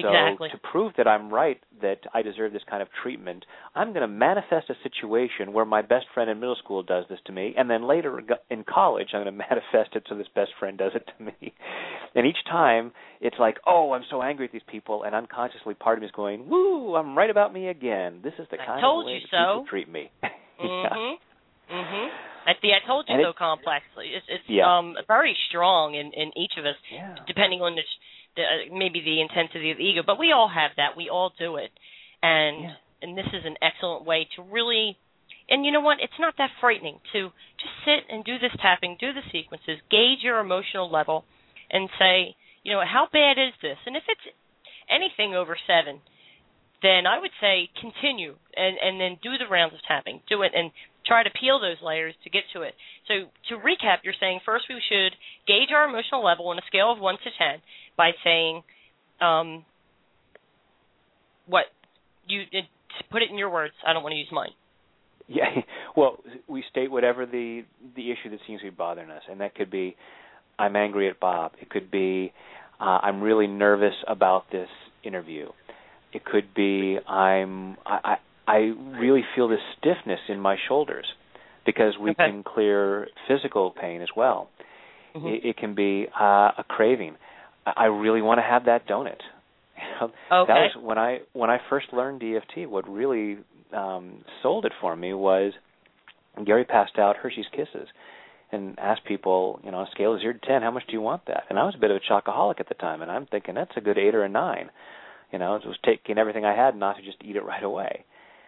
[0.00, 0.48] So Exactly.
[0.50, 4.08] to prove that I'm right, that I deserve this kind of treatment, I'm going to
[4.08, 7.70] manifest a situation where my best friend in middle school does this to me, and
[7.70, 11.08] then later in college, I'm going to manifest it so this best friend does it
[11.16, 11.54] to me.
[12.16, 15.98] And each time, it's like, oh, I'm so angry at these people, and unconsciously, part
[15.98, 18.20] of me is going, woo, I'm right about me again.
[18.22, 19.36] This is the I kind of way that so.
[19.60, 20.10] people treat me.
[20.22, 20.28] yeah.
[20.90, 21.14] Mhm.
[21.70, 22.08] Mhm.
[22.46, 23.84] At the I told you And so it- complex.
[23.96, 24.68] It's it's Yeah.
[24.68, 27.14] um very strong in in each of us, Yeah.
[27.26, 27.86] depending on the, the
[28.36, 30.02] uh, maybe the intensity of the ego.
[30.04, 30.96] But we all have that.
[30.96, 31.70] We all do it,
[32.22, 32.74] and Yeah.
[33.02, 34.96] and this is an excellent way to really.
[35.48, 36.00] And you know what?
[36.00, 40.22] It's not that frightening to just sit and do this tapping, do the sequences, gauge
[40.22, 41.26] your emotional level,
[41.70, 43.76] and say, you know, how bad is this?
[43.84, 44.26] And if it's
[44.88, 46.00] anything over seven,
[46.82, 50.20] then I would say continue and and then do the rounds of tapping.
[50.28, 50.70] Do it and
[51.06, 52.74] try to peel those layers to get to it.
[53.08, 55.12] So to recap, you're saying first we should
[55.46, 57.60] gauge our emotional level on a scale of one to ten
[57.96, 58.62] by saying,
[59.20, 59.64] um,
[61.46, 61.64] what
[62.26, 62.42] you
[63.10, 63.74] put it in your words.
[63.86, 64.50] I don't want to use mine.
[65.28, 65.44] Yeah.
[65.96, 67.62] Well, we state whatever the
[67.94, 69.94] the issue that seems to be bothering us, and that could be,
[70.58, 71.52] I'm angry at Bob.
[71.62, 72.32] It could be,
[72.80, 74.66] uh, I'm really nervous about this
[75.04, 75.50] interview.
[76.12, 81.06] It could be, I'm I I, I really feel this stiffness in my shoulders,
[81.64, 82.30] because we Okay.
[82.30, 84.50] can clear physical pain as well.
[85.14, 85.26] Mhm.
[85.34, 87.16] It, it can be uh, a craving.
[87.66, 89.20] I I really want to have that donut.
[90.02, 90.52] Okay.
[90.52, 92.68] That was when I when I first learned EFT.
[92.68, 93.38] What really
[93.72, 95.52] um, sold it for me was
[96.44, 97.88] Gary passed out Hershey's Kisses
[98.52, 100.92] and asked people, you know, on a scale of zero to ten, how much do
[100.92, 101.44] you want that?
[101.48, 103.76] And I was a bit of a chocoholic at the time, and I'm thinking that's
[103.76, 104.70] a good eight or a nine.
[105.32, 108.04] You know, it was taking everything I had not to just eat it right away.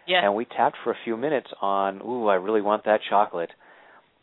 [0.07, 0.25] Yeah.
[0.25, 3.51] And we tapped for a few minutes on, ooh, I really want that chocolate.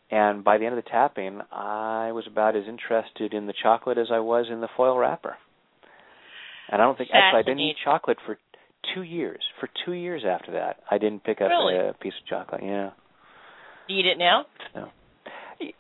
[0.10, 3.98] And by the end of the tapping, I was about as interested in the chocolate
[3.98, 5.36] as I was in the foil wrapper.
[6.70, 8.38] And I don't think actually I didn't eat chocolate for
[8.94, 9.44] two years.
[9.60, 11.76] For two years after that, I didn't pick up really?
[11.76, 12.62] a piece of chocolate.
[12.64, 12.92] Yeah.
[13.90, 14.46] eat it now?
[14.76, 14.90] No.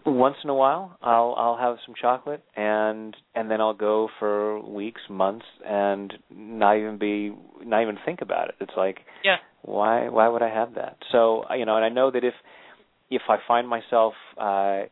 [0.05, 4.61] Once in a while, I'll I'll have some chocolate, and and then I'll go for
[4.61, 8.55] weeks, months, and not even be not even think about it.
[8.59, 10.97] It's like, yeah, why why would I have that?
[11.11, 12.33] So you know, and I know that if
[13.09, 14.83] if I find myself uh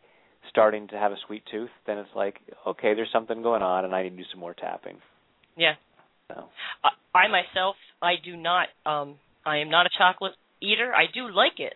[0.49, 3.93] starting to have a sweet tooth, then it's like, okay, there's something going on, and
[3.93, 4.97] I need to do some more tapping.
[5.55, 5.73] Yeah.
[6.27, 6.45] So.
[6.83, 8.67] I, I myself, I do not.
[8.85, 10.93] Um, I am not a chocolate eater.
[10.93, 11.73] I do like it,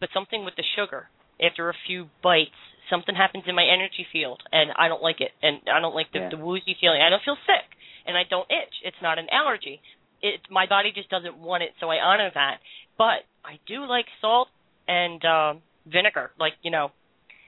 [0.00, 1.08] but something with the sugar.
[1.40, 2.56] After a few bites,
[2.88, 5.32] something happens in my energy field, and I don't like it.
[5.42, 6.28] And I don't like the, Yeah.
[6.30, 7.02] the woozy feeling.
[7.02, 7.66] I don't feel sick,
[8.06, 8.74] and I don't itch.
[8.84, 9.80] It's not an allergy.
[10.22, 12.58] It my body just doesn't want it, so I honor that.
[12.96, 14.48] But I do like salt
[14.88, 16.30] and um, vinegar.
[16.38, 16.90] Like you know,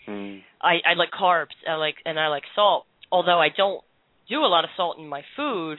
[0.07, 0.41] Mm.
[0.63, 1.53] I I like carbs.
[1.69, 2.87] I like and I like salt.
[3.13, 3.83] Although I don't
[4.29, 5.79] do a lot of salt in my food,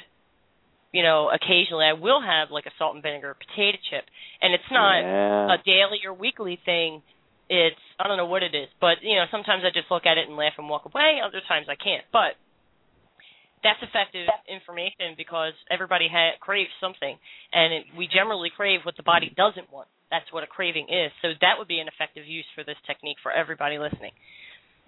[0.91, 4.05] you know, occasionally I will have like a salt and vinegar potato chip,
[4.41, 5.53] and it's not yeah.
[5.53, 7.01] a daily or weekly thing.
[7.49, 10.17] It's I don't know what it is, but you know, sometimes I just look at
[10.17, 11.19] it and laugh and walk away.
[11.25, 12.05] Other times I can't.
[12.13, 12.37] But
[13.63, 17.17] that's effective information because everybody ha- craves something,
[17.51, 19.89] and it, we generally crave what the body doesn't want.
[20.11, 21.11] That's what a craving is.
[21.21, 24.11] So that would be an effective use for this technique for everybody listening.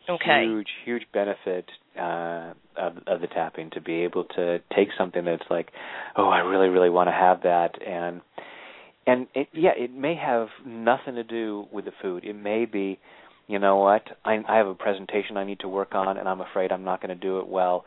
[0.09, 0.45] Okay.
[0.45, 5.43] huge huge benefit uh of of the tapping to be able to take something that's
[5.49, 5.69] like
[6.17, 8.21] oh i really really want to have that and
[9.07, 12.99] and it yeah it may have nothing to do with the food it may be
[13.47, 16.41] you know what i i have a presentation i need to work on and i'm
[16.41, 17.85] afraid i'm not going to do it well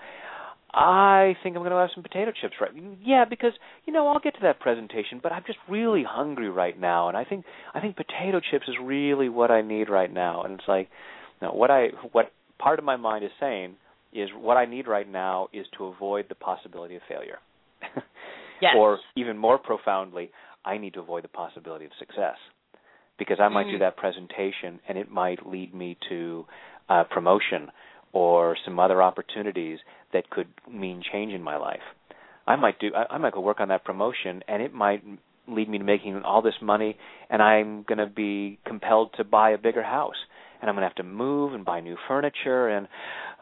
[0.76, 2.72] I think I'm going to have some potato chips right.
[3.00, 3.52] Yeah, because
[3.86, 7.16] you know I'll get to that presentation, but I'm just really hungry right now, and
[7.16, 10.42] I think I think potato chips is really what I need right now.
[10.42, 10.88] And it's like,
[11.40, 13.76] no, what I what part of my mind is saying
[14.12, 17.38] is what I need right now is to avoid the possibility of failure.
[18.62, 18.74] Yes.
[18.78, 20.30] or even more profoundly,
[20.64, 22.36] I need to avoid the possibility of success.
[23.16, 23.80] Because I might do Mhm.
[23.80, 26.46] that presentation and it might lead me to
[26.88, 27.70] uh, promotion
[28.12, 29.78] or some other opportunities
[30.12, 31.82] that could mean change in my life.
[32.46, 35.02] I might do I, I might go work on that promotion and it might
[35.46, 36.96] lead me to making all this money
[37.30, 40.16] and I'm going to be compelled to buy a bigger house
[40.60, 42.88] and I'm going to have to move and buy new furniture and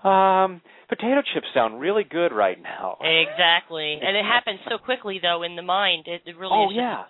[0.05, 2.99] um potato chips sound really good right now.
[3.01, 6.05] Exactly, and it happens so quickly though in the mind.
[6.07, 6.75] It, it really oh is.
[6.75, 7.05] just- yeah.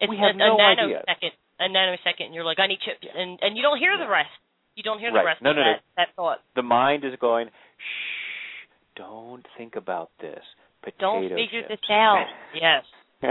[0.00, 1.02] it's we have a, no a idea.
[1.06, 4.08] nanosecond, a nanosecond, and you're like, I need chips, and and you don't hear the
[4.08, 4.30] rest.
[4.74, 5.72] You don't hear the rest No, of no, no.
[5.72, 6.38] that, that thought.
[6.54, 10.38] The mind is going, shh, don't think about this.
[10.82, 11.80] Potato Don't figure chips.
[11.82, 12.26] this out.
[12.54, 12.84] Yes.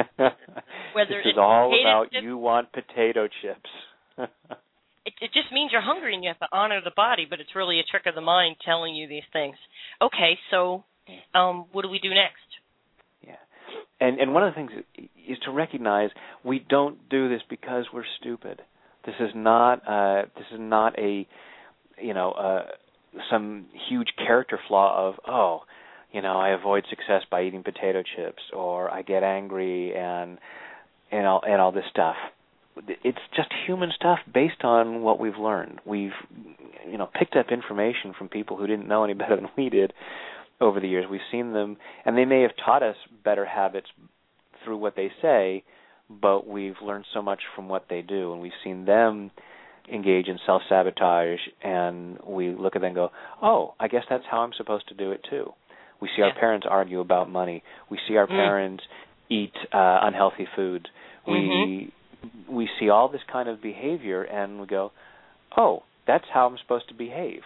[0.93, 3.69] Whether this is it's all about chips- you want potato chips.
[5.07, 7.55] It, it just means you're hungry and you have to honor the body, but it's
[7.55, 9.55] really a trick of the mind telling you these things.
[10.01, 10.83] Okay, so
[11.33, 12.43] um, what do we do next?
[13.25, 13.39] Yeah,
[14.01, 16.09] and and one of the things is to recognize
[16.43, 18.61] we don't do this because we're stupid.
[19.05, 21.25] This is not uh, this is not a
[22.01, 22.65] you know uh,
[23.31, 25.61] some huge character flaw of oh
[26.11, 30.37] you know I avoid success by eating potato chips or I get angry and
[31.13, 32.17] and all and all this stuff.
[33.03, 35.79] It's just human stuff based on what we've learned.
[35.85, 36.11] We've
[36.89, 39.93] you know picked up information from people who didn't know any better than we did
[40.59, 41.05] over the years.
[41.09, 43.87] We've seen them, and they may have taught us better habits
[44.63, 45.63] through what they say,
[46.09, 49.31] but we've learned so much from what they do, and we've seen them
[49.91, 53.11] engage in self sabotage, and we look at them and go,
[53.41, 55.53] "Oh, I guess that's how I'm supposed to do it too."
[55.99, 57.63] We see our parents argue about money.
[57.89, 58.37] We see our Mm.
[58.37, 58.83] parents
[59.29, 60.85] eat uh, unhealthy foods.
[61.25, 61.91] We Mhm.
[62.49, 64.91] We see all this kind of behavior, and we go,
[65.55, 67.41] "Oh, that's how I'm supposed to behave."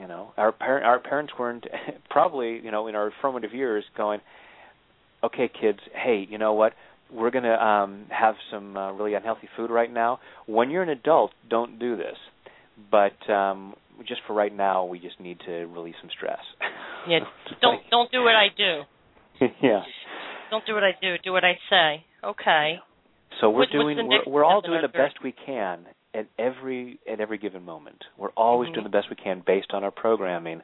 [0.00, 1.66] You know, our parent our parents weren't
[2.10, 4.20] probably you know in our formative years going,
[5.22, 6.72] "Okay, kids, hey, you know what?
[7.12, 10.20] We're gonna um, have some uh, really unhealthy food right now.
[10.46, 12.16] When you're an adult, don't do this.
[12.90, 13.74] But um,
[14.06, 16.40] just for right now, we just need to release some stress."
[17.08, 17.20] Yeah,
[17.62, 18.82] don't don't do what I do.
[19.62, 19.82] yeah.
[20.50, 21.16] Don't do what I do.
[21.22, 22.04] Do what I say.
[22.24, 22.78] Okay.
[23.40, 27.20] So we're What- doing we're, we're all doing the best we can at every at
[27.20, 28.04] every given moment.
[28.16, 28.74] We're always Mhm.
[28.74, 30.62] doing the best we can based on our programming.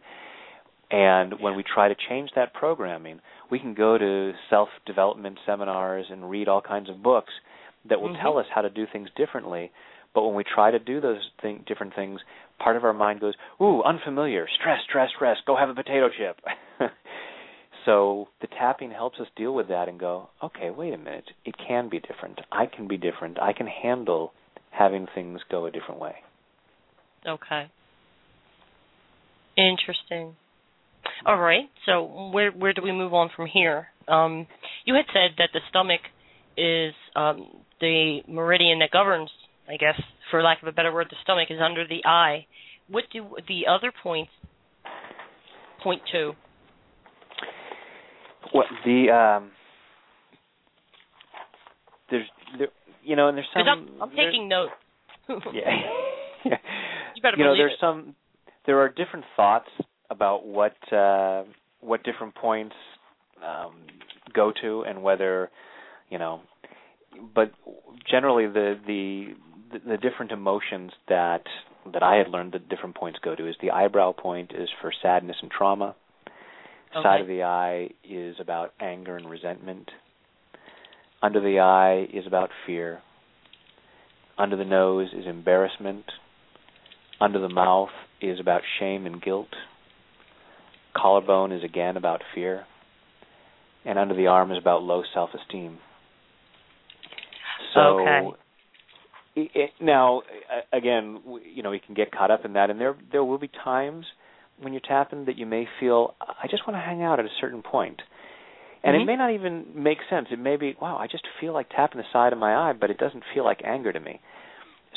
[0.90, 3.20] And when we try to change that programming,
[3.50, 7.32] we can go to self-development seminars and read all kinds of books
[7.86, 8.20] that will Mhm.
[8.20, 9.70] tell us how to do things differently.
[10.12, 12.22] But when we try to do those thing, different things,
[12.58, 15.40] part of our mind goes, "Ooh, unfamiliar, stress, stress, stress.
[15.42, 16.40] Go have a potato chip."
[17.84, 21.54] so the tapping helps us deal with that and go, okay, wait a minute, it
[21.66, 22.40] can be different.
[22.50, 23.38] I can be different.
[23.40, 24.32] I can handle
[24.70, 26.16] having things go a different way.
[27.26, 27.70] Okay.
[29.56, 30.36] Interesting.
[31.26, 31.64] All right.
[31.86, 33.88] So where where do we move on from here?
[34.08, 34.46] Um,
[34.84, 36.00] you had said that the stomach
[36.56, 37.46] is um,
[37.80, 39.30] the meridian that governs,
[39.68, 42.46] I guess, for lack of a better word, the stomach is under the eye.
[42.88, 44.32] What do the other points
[45.82, 46.32] point to?
[48.54, 49.50] What the um,
[52.08, 52.26] there's
[52.56, 52.68] there,
[53.02, 53.66] you know, and there's some.
[53.66, 54.70] I'm, I'm taking notes.
[55.52, 55.70] yeah.
[57.16, 57.78] You better you know, there's it.
[57.80, 58.14] some.
[58.66, 59.68] There are different thoughts
[60.10, 61.44] about what uh,
[61.80, 62.74] what different points
[63.44, 63.74] um,
[64.32, 65.50] go to and whether
[66.10, 66.40] you know.
[67.34, 67.52] But
[68.08, 69.34] generally, the the
[69.72, 71.42] the, the different emotions that
[71.92, 74.92] that I had learned that different points go to is the eyebrow point is for
[75.02, 75.94] sadness and trauma.
[77.02, 79.90] Side of the eye is about anger and resentment.
[81.22, 83.00] Under the eye is about fear.
[84.38, 86.04] Under the nose is embarrassment.
[87.20, 87.90] Under the mouth
[88.20, 89.48] is about shame and guilt.
[90.96, 92.64] Collarbone is again about fear.
[93.84, 95.78] And under the arm is about low self esteem.
[97.74, 98.36] So Okay.
[99.36, 100.22] it, now
[100.72, 101.20] again,
[101.52, 104.06] you know, we can get caught up in that and there there will be times
[104.60, 107.34] when you're tapping that you may feel I just want to hang out at a
[107.40, 108.00] certain point.
[108.82, 109.00] And Mhm.
[109.00, 110.28] it may not even make sense.
[110.30, 112.90] It may be, wow, I just feel like tapping the side of my eye, but
[112.90, 114.20] it doesn't feel like anger to me.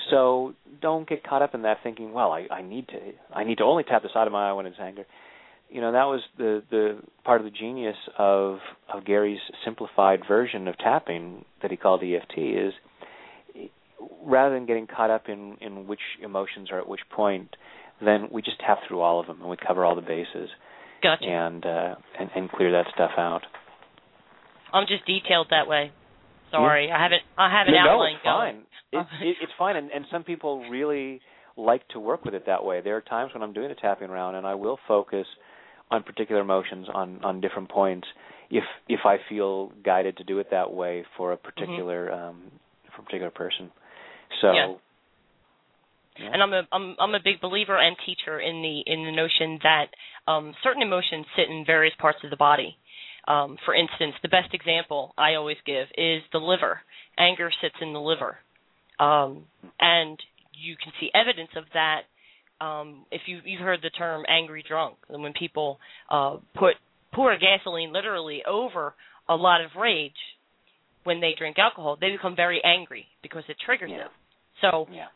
[0.09, 2.99] So don't get caught up in that thinking, well, I, I need to
[3.33, 5.05] I need to only tap the side of my eye when it's anger.
[5.69, 8.59] You know, that was the the part of the genius of
[8.93, 12.73] of Gary's simplified version of tapping that he called EFT is
[14.23, 17.55] rather than getting caught up in in which emotions are at which point,
[18.03, 20.49] then we just tap through all of them and we cover all the bases
[21.01, 21.25] Gotcha.
[21.25, 23.41] and uh and, and clear that stuff out.
[24.73, 25.91] I'm just detailed that way.
[26.51, 27.21] Sorry, I haven't.
[27.37, 29.01] I have an no, outline no, it's fine.
[29.21, 31.21] It, it, it's fine, and, and some people really
[31.57, 32.81] like to work with it that way.
[32.81, 35.25] There are times when I'm doing a tapping round, and I will focus
[35.91, 38.07] on particular emotions on on different points
[38.49, 42.43] if if I feel guided to do it that way for a particular um,
[42.95, 43.71] for a particular person.
[44.41, 44.51] So.
[44.53, 44.73] Yeah.
[46.19, 46.29] Yeah.
[46.33, 49.59] and I'm a I'm I'm a big believer and teacher in the in the notion
[49.63, 49.87] that
[50.27, 52.77] um, certain emotions sit in various parts of the body.
[53.27, 56.81] Um, for instance, the best example I always give is the liver.
[57.17, 58.37] Anger sits in the liver,
[58.99, 59.43] um,
[59.79, 60.17] and
[60.53, 62.03] you can see evidence of that
[62.61, 64.95] um, if you you've heard the term angry drunk.
[65.09, 66.75] And when people uh, put
[67.13, 68.93] pour gasoline literally over
[69.27, 70.13] a lot of rage
[71.03, 73.97] when they drink alcohol, they become very angry because it triggers Yeah.
[73.97, 74.09] them.
[74.61, 75.07] So yeah.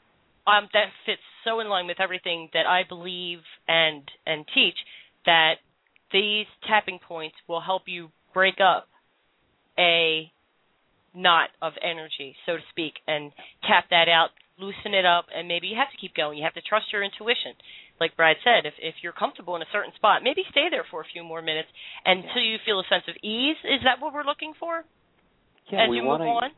[0.48, 4.78] Um, that fits so in line with everything that I believe and and teach
[5.26, 5.56] that
[6.12, 8.88] these tapping points will help you break up
[9.78, 10.32] a
[11.14, 13.32] knot of energy, so to speak, and
[13.68, 14.30] tap that out,
[14.60, 16.38] loosen it up, and maybe you have to keep going.
[16.38, 17.54] You have to trust your intuition.
[18.00, 21.02] Like Brad said, if if you're comfortable in a certain spot, maybe stay there for
[21.02, 21.70] a few more minutes
[22.06, 23.58] until you feel a sense of ease.
[23.64, 24.84] Is that what we're looking for
[25.70, 26.52] Yeah, as we you want move on?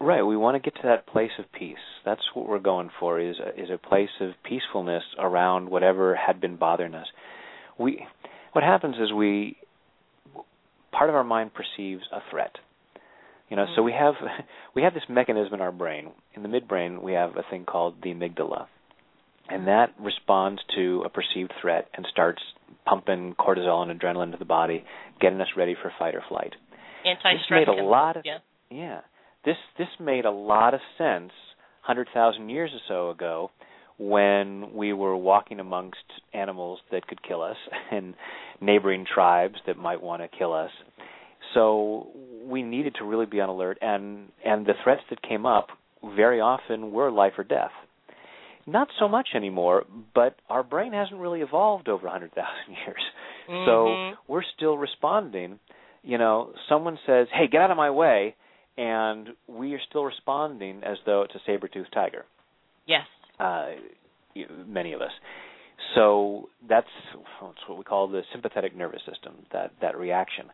[0.00, 1.76] Right, we want to get to that place of peace.
[2.04, 6.40] That's what we're going for is a, is a place of peacefulness around whatever had
[6.40, 7.06] been bothering us.
[7.78, 8.06] We
[8.52, 9.56] what happens is we
[10.92, 12.52] part of our mind perceives a threat.
[13.48, 13.98] You know, so we mm.
[13.98, 14.14] have
[14.74, 16.10] we have this mechanism in our brain.
[16.34, 18.66] In the midbrain, we have a thing called the amygdala.
[19.48, 19.66] And mm.
[19.66, 22.42] that responds to a perceived threat and starts
[22.84, 24.84] pumping cortisol and adrenaline to the body,
[25.20, 26.54] getting us ready for fight or flight.
[27.04, 27.66] Anti-stress.
[27.66, 28.38] Made a lot of yeah.
[28.70, 29.00] yeah.
[29.44, 31.32] This this made a lot of sense
[31.82, 33.50] hundred thousand years or so ago
[33.98, 37.56] when we were walking amongst animals that could kill us
[37.90, 38.14] and
[38.60, 40.70] neighboring tribes that might want to kill us.
[41.54, 42.08] So
[42.44, 45.68] we needed to really be on alert and and the threats that came up
[46.16, 47.72] very often were life or death.
[48.66, 49.84] Not so much anymore,
[50.14, 52.36] but our brain hasn't really evolved over 100,000
[52.86, 53.02] years.
[53.48, 53.66] Mhm.
[53.66, 55.58] So we're still responding.
[56.02, 58.34] You know, someone says, "Hey, get out of my way."
[58.78, 62.24] And we are still responding as though it's a saber-toothed tiger
[62.86, 63.02] Yes.
[63.40, 63.70] uh,
[64.66, 65.10] many of us.
[65.94, 66.86] So that's,
[67.42, 70.46] that's what we call the sympathetic nervous system, that, that reaction.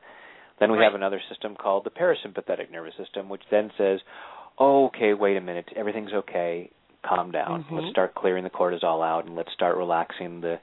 [0.58, 0.84] Then we Right.
[0.84, 4.00] have another system called the parasympathetic nervous system, which then says,
[4.58, 6.70] oh, okay, wait a minute, everything's okay,
[7.02, 7.64] calm down.
[7.64, 7.72] Mhm.
[7.72, 10.40] Let's start clearing the cortisol out and let's start relaxing.
[10.40, 10.58] The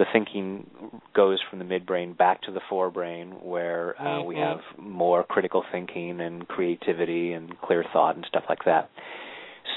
[0.00, 0.66] the thinking
[1.14, 4.48] goes from the midbrain back to the forebrain where uh, we Mhm.
[4.48, 8.88] have more critical thinking and creativity and clear thought and stuff like that.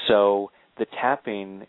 [0.08, 1.66] So the tapping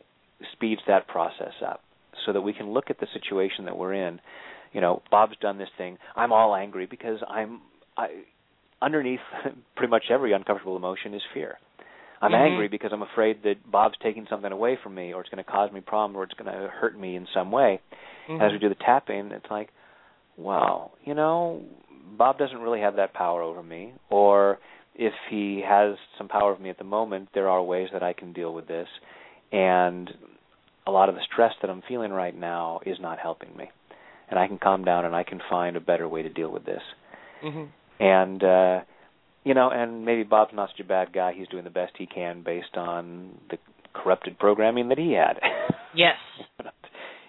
[0.53, 1.82] speeds that process up
[2.26, 4.22] so that we can look at the situation that we're in.
[4.72, 5.97] you know, Bob's done this thing.
[6.18, 7.62] I'm all angry because I'm
[7.97, 8.08] I
[8.82, 9.22] underneath
[9.76, 11.60] pretty much every uncomfortable emotion is fear.
[12.22, 12.36] I'm Mhm.
[12.47, 15.49] angry because I'm afraid that Bob's taking something away from me or it's going to
[15.49, 17.80] cause me problem or it's going to hurt me in some way.
[18.28, 18.41] Mhm.
[18.41, 19.70] As we do the tapping, it's like,
[20.38, 21.61] wow, you know,
[22.18, 24.59] Bob doesn't really have that power over me or
[24.95, 28.13] if he has some power over me at the moment, there are ways that I
[28.13, 28.88] can deal with this
[29.51, 30.09] and
[30.88, 33.70] a lot of the stress that I'm feeling right now is not helping me.
[34.30, 36.66] And I can calm down and I can find a better way to deal with
[36.66, 36.82] this.
[37.43, 37.68] Mhm.
[37.99, 38.82] And uh
[39.45, 41.31] you know, and maybe Bob's not such a bad guy.
[41.33, 43.57] He's doing the best he can based on the
[43.93, 45.39] corrupted programming that he had.
[45.97, 46.17] Yes.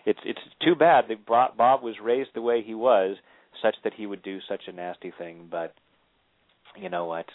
[0.05, 3.17] it's it's too bad that Bob Bob was raised the way he was,
[3.63, 5.47] such that he would do such a nasty thing.
[5.49, 5.73] But
[6.77, 7.27] you know what?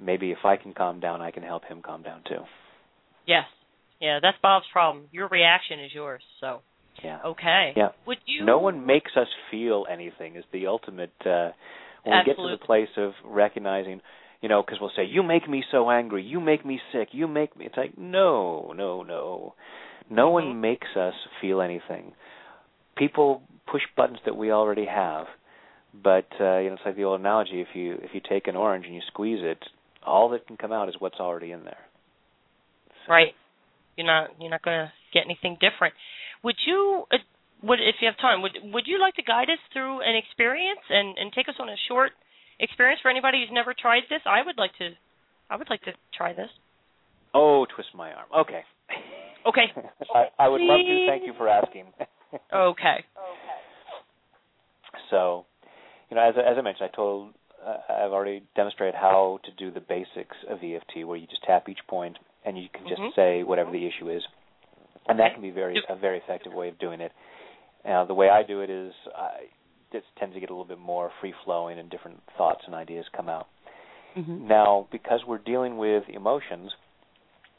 [0.00, 2.42] Maybe if I can calm down, I can help him calm down too.
[3.26, 3.42] Yes.
[4.00, 5.06] Yeah, that's Bob's problem.
[5.10, 6.22] Your reaction is yours.
[6.40, 6.60] So,
[7.02, 7.18] Yeah.
[7.24, 7.72] okay.
[7.76, 7.88] Yeah.
[8.06, 10.36] Would you No one makes us feel anything.
[10.36, 11.50] Is the ultimate uh
[12.06, 14.00] when we get to the place of recognizing,
[14.40, 16.22] you know, because we'll say, "You make me so angry.
[16.22, 17.08] You make me sick.
[17.12, 19.54] You make me." It's like, no, no, no.
[20.08, 20.32] No Mhm.
[20.32, 22.14] one makes us feel anything.
[22.96, 25.26] People push buttons that we already have,
[25.92, 28.56] but uh, you know, it's like the old analogy: if you if you take an
[28.56, 29.62] orange and you squeeze it,
[30.04, 31.84] all that can come out is what's already in there.
[33.06, 33.34] So- Right.
[33.96, 35.94] You're not you're not going to get anything different.
[36.42, 37.06] Would you
[37.62, 40.80] would if you have time would would you like to guide us through an experience
[40.90, 42.12] and and take us on a short
[42.60, 44.20] experience for anybody who's never tried this?
[44.26, 44.90] I would like to
[45.50, 46.50] I would like to try this.
[47.34, 48.26] Oh, twist my arm.
[48.36, 48.62] Okay.
[49.46, 49.66] Okay.
[50.14, 51.06] I, I would love to.
[51.06, 51.86] Thank you for asking.
[52.52, 53.04] Okay.
[55.10, 55.46] So,
[56.10, 57.34] you know, as as I mentioned, I told
[57.64, 61.68] uh, I've already demonstrated how to do the basics of EFT, where you just tap
[61.68, 63.14] each point and you can just Mhm.
[63.14, 64.26] say whatever the issue is,
[65.08, 67.12] and that can be very a very effective way of doing it.
[67.88, 69.46] Uh, the way I do it is I
[69.92, 73.04] just tends to get a little bit more free flowing and different thoughts and ideas
[73.16, 73.46] come out.
[74.16, 74.48] Mm-hmm.
[74.48, 76.72] Now, because we're dealing with emotions,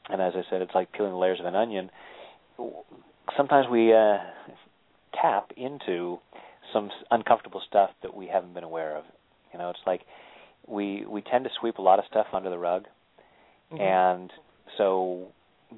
[0.09, 1.89] and as I said, it's like peeling the layers of an onion.
[3.37, 4.17] Sometimes we uh,
[5.21, 6.17] tap into
[6.73, 9.03] some uncomfortable stuff that we haven't been aware of.
[9.53, 10.01] You know, it's like
[10.67, 12.85] we we tend to sweep a lot of stuff under the rug,
[13.71, 13.81] Mm-hmm.
[13.81, 14.31] and
[14.77, 15.27] so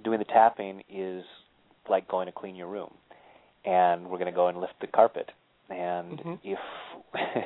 [0.03, 1.23] doing the tapping is
[1.89, 2.93] like going to clean your room,
[3.65, 5.31] and we're going to go and lift the carpet,
[5.69, 6.39] and Mhm.
[6.43, 6.59] if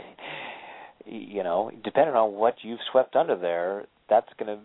[1.06, 4.64] you know, depending on what you've swept under there, that's going to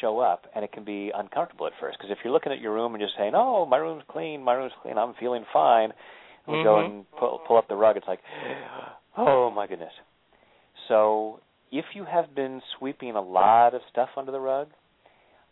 [0.00, 1.98] show up, and it can be uncomfortable at first.
[1.98, 4.54] Because if you're looking at your room and just saying, "Oh, my room's clean, my
[4.54, 5.92] room's clean, I'm feeling fine,"
[6.46, 6.84] and we go Mhm.
[6.84, 8.20] and pull, pull up the rug, it's like,
[9.16, 9.92] "Oh my goodness."
[10.88, 11.40] So
[11.72, 14.68] if you have been sweeping a lot of stuff under the rug,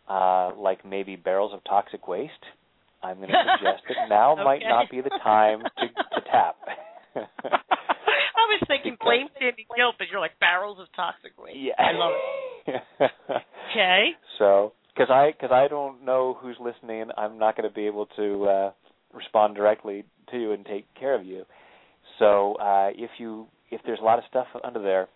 [0.07, 2.45] uh, like maybe barrels of toxic waste,
[3.01, 6.55] I'm going to suggest that now might not be the time to, to tap.
[7.15, 11.57] I was thinking blame Sandy guilt, but you're like barrels of toxic waste.
[11.57, 12.13] Yeah, I love
[12.67, 13.11] it.
[13.71, 14.09] Okay.
[14.37, 18.07] So, because I because I don't know who's listening, I'm not going to be able
[18.15, 18.71] to uh,
[19.13, 21.43] respond directly to you and take care of you.
[22.19, 25.07] So, uh, if you if there's a lot of stuff under there,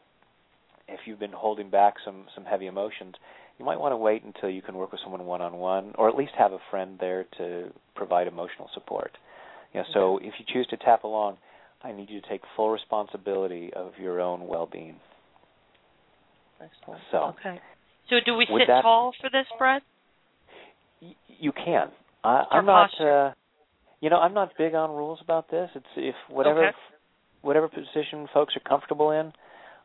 [0.87, 3.15] if you've been holding back some some heavy emotions,
[3.59, 6.09] you might want to wait until you can work with someone one on one, or
[6.09, 9.11] at least have a friend there to provide emotional support.
[9.73, 11.37] You know, so if you choose to tap along,
[11.83, 14.95] I need you to take full responsibility of your own well-being.
[16.61, 17.01] Excellent.
[17.11, 17.59] So, Okay.
[18.09, 19.81] So do we sit that- tall for this, Brad?
[21.01, 21.91] Y- you can.
[22.23, 22.89] I, I'm not.
[22.99, 23.33] Uh,
[24.01, 25.69] you know, I'm not big on rules about this.
[25.75, 26.77] It's if whatever Okay.
[27.41, 29.33] whatever position folks are comfortable in,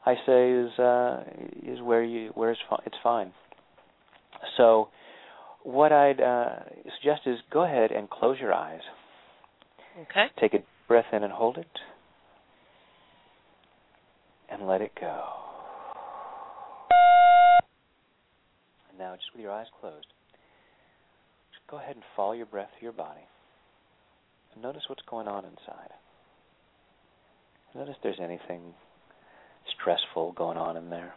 [0.05, 1.25] I say is uh,
[1.63, 3.33] is where you where it's it's fine.
[4.57, 4.89] So,
[5.63, 6.65] what I'd uh,
[7.01, 8.81] suggest is go ahead and close your eyes.
[10.03, 10.27] Okay.
[10.41, 11.67] Take a breath in and hold it,
[14.51, 15.25] and let it go.
[18.89, 20.07] And now, just with your eyes closed,
[21.53, 23.27] just go ahead and follow your breath through your body.
[24.55, 25.91] And notice what's going on inside.
[27.75, 28.75] Notice if there's anything
[29.81, 31.15] stressful going on in there.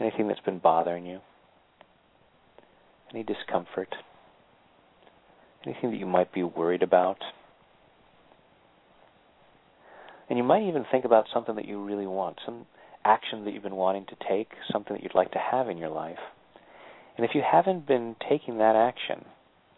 [0.00, 1.20] Anything that's been bothering you.
[3.16, 3.94] Any discomfort.
[5.64, 7.16] Anything that you might be worried about.
[10.28, 12.66] And you might even think about something that you really want, some
[13.06, 15.88] action that you've been wanting to take, something that you'd like to have in your
[15.88, 16.18] life.
[17.16, 19.24] And if you haven't been taking that action,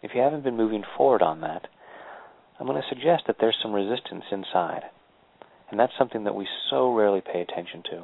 [0.03, 1.67] if you haven't been moving forward on that,
[2.59, 4.81] I'm going to suggest that there's some resistance inside.
[5.71, 8.03] And that's something that we so rarely pay attention to.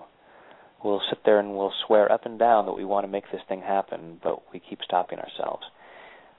[0.86, 3.42] We'll sit there and we'll swear up and down that we want to make this
[3.50, 5.64] thing happen, but we keep stopping ourselves.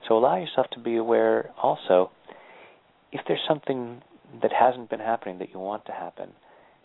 [0.07, 2.13] So allow yourself to be aware also
[3.11, 4.03] if there's something
[4.43, 6.31] that hasn't been happening that you want to happen,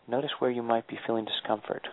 [0.08, 1.88] notice where you might be feeling discomfort,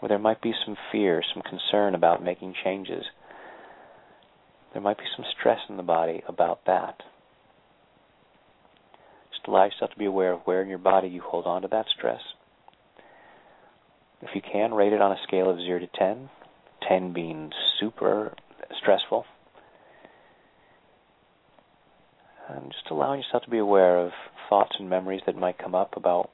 [0.00, 3.04] where there might be some fear, some concern about making changes.
[4.74, 6.96] There might be some stress in the body about that.
[9.32, 11.68] Just allow yourself to be aware of where in your body you hold on to
[11.68, 12.20] that stress.
[14.22, 16.28] If you can, rate it on a scale of 0 to 10,
[16.86, 18.34] 10 being super
[18.78, 19.24] stressful.
[22.48, 24.12] And just allowing yourself to be aware of
[24.48, 26.30] thoughts and memories that might come up about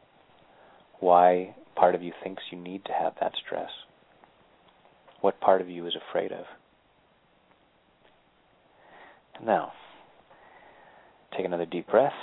[0.99, 3.71] why part of you thinks you need to have that stress.
[5.21, 6.47] What part of you is afraid of.
[9.45, 9.73] Now,
[11.37, 12.15] take another deep breath.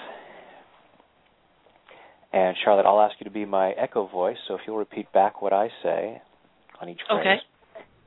[2.34, 5.42] And Charlotte, I'll ask you to be my echo voice, so if you'll repeat back
[5.42, 6.20] what I say
[6.82, 7.20] on each phrase.
[7.22, 7.36] Okay.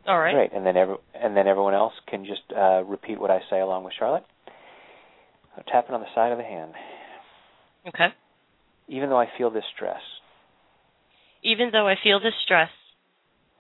[0.09, 0.35] All right.
[0.35, 0.53] Great.
[0.53, 3.85] And then every, and then everyone else can just uh, repeat what I say along
[3.85, 4.25] with Charlotte.
[5.57, 6.73] I'm tapping on the side of the hand.
[7.89, 8.09] Okay.
[8.89, 10.01] Even though I feel this stress,
[11.43, 12.71] Even though I feel this stress,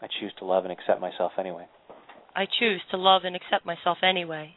[0.02, 1.66] I choose to love and accept myself anyway.
[2.34, 4.54] I choose to love and accept myself anyway.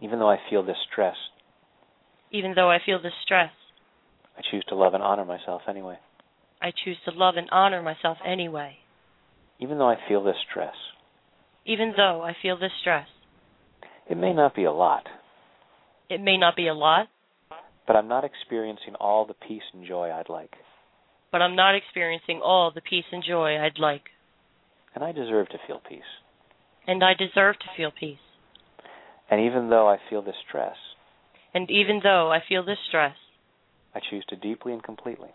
[0.00, 1.16] Even though I feel this stress,
[2.32, 3.50] Even though I feel this stress,
[4.36, 5.98] I choose to love and honor myself anyway.
[6.60, 8.76] I choose to love and honor myself anyway.
[9.58, 10.74] Even though I feel this stress,
[11.66, 13.06] Even though I feel this stress,
[14.08, 15.04] it may not be a lot,
[16.10, 17.06] it may not be a lot,
[17.86, 20.52] but I'm not experiencing all the peace and joy I'd like.
[21.30, 24.02] but I'm not experiencing all the peace and joy I'd like.
[24.94, 26.10] And I deserve to feel peace.
[26.86, 28.18] And I deserve to feel peace.
[29.30, 30.76] And even though I feel this stress,
[31.54, 33.14] And even though I feel this stress,
[33.94, 35.30] I choose to deeply and completely.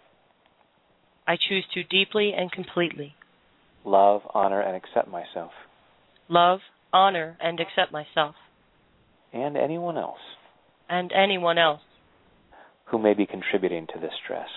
[1.28, 3.16] I choose to deeply and completely.
[3.86, 5.52] Love, honor, and accept myself.
[6.30, 6.60] Love,
[6.92, 8.36] honor, and accept myself.
[9.34, 10.20] And anyone else.
[10.90, 11.82] And anyone else.
[12.86, 14.48] Who may be contributing to this stress.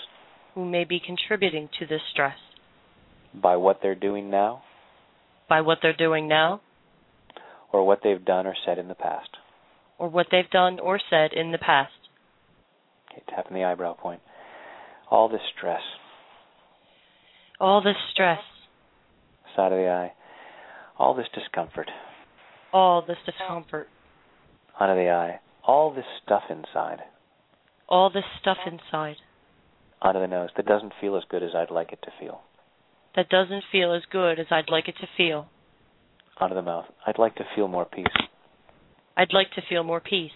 [0.54, 2.36] Who may be contributing to this stress.
[3.34, 4.62] By what they're doing now.
[5.48, 6.60] By what they're doing now.
[7.72, 9.36] Or what they've done or said in the past.
[10.00, 11.92] or what they've done or said in the past.
[13.10, 14.20] Okay, tapping the eyebrow point.
[15.10, 15.80] All this stress,
[17.58, 18.38] All this stress,
[19.56, 20.12] side of the eye,
[20.96, 21.90] all this discomfort,
[22.72, 23.88] all this discomfort,
[24.78, 27.00] under the eye, all this stuff inside,
[27.88, 29.16] all this stuff inside
[30.00, 32.42] under the nose that doesn't feel as good as I'd like it to feel,
[33.16, 35.48] that doesn't feel as good as I'd like it to feel.
[36.40, 36.86] under the mouth.
[37.06, 38.06] I'd like to feel more peace.
[39.16, 40.30] I'd like to feel more peace.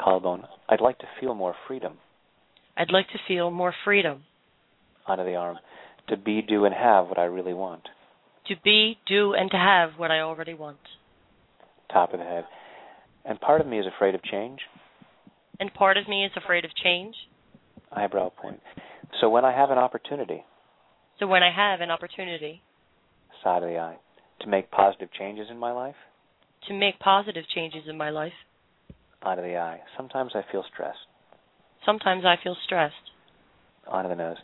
[0.00, 0.44] Collarbone.
[0.68, 1.94] I'd like to feel more freedom.
[2.76, 4.24] I'd like to feel more freedom
[5.08, 5.56] Under the arm.
[6.08, 7.82] To be, do, and have what I really want.
[8.48, 10.76] to be, do, and to have what I already want.
[11.92, 12.44] Top of the head.
[13.24, 14.60] And part of me is afraid of change.
[15.58, 17.14] And part of me is afraid of change.
[17.90, 18.60] Eyebrow point.
[19.20, 20.44] So when I have an opportunity,
[21.18, 22.60] So when I have an opportunity
[23.42, 23.96] side of the eye,
[24.42, 25.94] to make positive changes in my life,
[26.68, 28.32] to make positive changes in my life,
[29.26, 29.80] out of the eye.
[29.96, 30.98] Sometimes I feel stressed.
[31.84, 32.94] sometimes I feel stressed.
[33.88, 34.36] Onto the nose.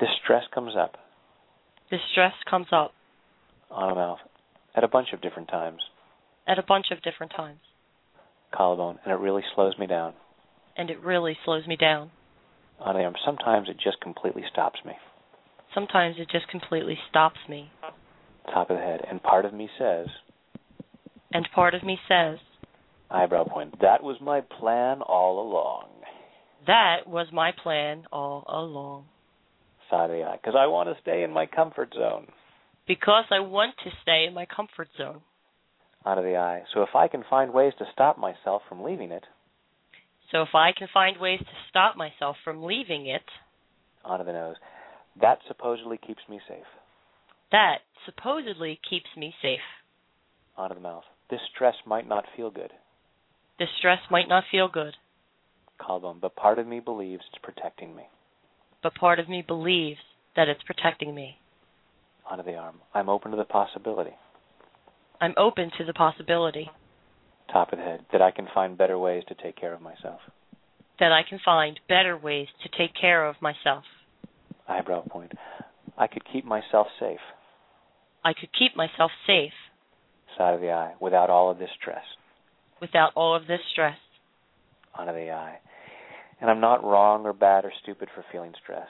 [0.00, 0.96] This stress comes up
[1.90, 2.92] This stress comes up
[3.70, 4.18] on the mouth
[4.74, 5.80] at a bunch of different times.
[6.46, 7.58] at a bunch of different times,
[8.54, 10.14] Collarbone, and it really slows me down.
[10.76, 12.10] and it really slows me down.
[12.80, 13.14] On the arm.
[13.26, 14.92] Sometimes it just completely stops me.
[15.74, 17.70] Sometimes it just completely stops me.
[18.52, 19.00] Top of the head.
[19.10, 20.06] And part of me says,
[21.32, 22.38] And part of me says,
[23.10, 25.88] eyebrow point, that was my plan all along.
[26.66, 29.04] that was my plan all along.
[29.90, 30.36] Side of the eye.
[30.36, 32.26] Because I want to stay in my comfort zone.
[32.86, 35.20] Because I want to stay in my comfort zone.
[36.04, 36.62] Out of the eye.
[36.74, 39.24] So if I can find ways to stop myself from leaving it,
[40.30, 43.22] So if I can find ways to stop myself from leaving it,
[44.04, 44.56] onto the nose,
[45.20, 46.66] that supposedly keeps me safe.
[47.50, 49.60] that supposedly keeps me safe.
[50.56, 51.04] Onto the mouth.
[51.30, 52.72] This stress might not feel good.
[53.58, 54.94] This stress might not feel good,
[55.80, 56.18] Collarbone.
[56.20, 58.04] But part of me believes it's protecting me.
[58.82, 59.98] but part of me believes
[60.36, 61.38] that it's protecting me.
[62.30, 62.76] Onto the arm.
[62.94, 64.12] I'm open to the possibility.
[65.20, 66.70] I'm open to the possibility
[67.52, 68.04] Top of the head.
[68.12, 70.20] That I can find better ways to take care of myself.
[71.00, 73.84] that I can find better ways to take care of myself.
[74.68, 75.32] Eyebrow point.
[75.96, 77.20] I could keep myself safe.
[78.24, 79.52] I could keep myself safe
[80.36, 80.94] Side of the eye.
[81.00, 82.04] Without all of this stress.
[82.80, 83.96] Without all of this stress.
[84.94, 85.58] Onto the eye.
[86.40, 88.88] And I'm not wrong or bad or stupid for feeling stress.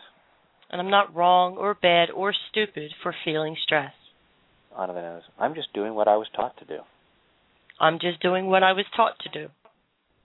[0.71, 3.93] And I'm not wrong or bad or stupid for feeling stress.
[4.77, 5.23] Onto the nose.
[5.39, 6.81] I'm just doing what I was taught to do.
[7.81, 9.49] I'm just doing what I was taught to do.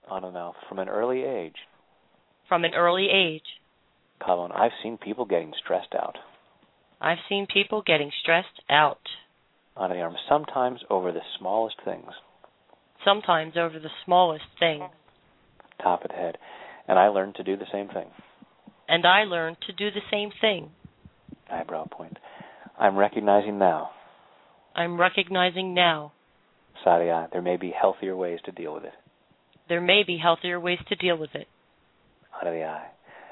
[0.08, 0.56] Onto the mouth.
[0.68, 1.56] From an early age,
[2.48, 3.42] from an early age.
[4.24, 6.16] Colin, I've seen people getting stressed out.
[7.00, 9.00] I've seen people getting stressed out.
[9.76, 12.12] On the arm, sometimes over the smallest things.
[13.04, 14.84] Sometimes over the smallest things.
[15.82, 16.38] Top of the head.
[16.88, 18.08] And I learned to do the same thing.
[18.88, 20.70] And I learned to do the same thing.
[21.50, 22.18] Eyebrow point.
[22.78, 23.90] I'm recognizing now.
[24.74, 26.12] I'm recognizing now.
[26.82, 27.26] Side eye.
[27.32, 28.92] There may be healthier ways to deal with it.
[29.68, 31.46] There may be healthier ways to deal with it.
[32.34, 32.88] Out of the eye.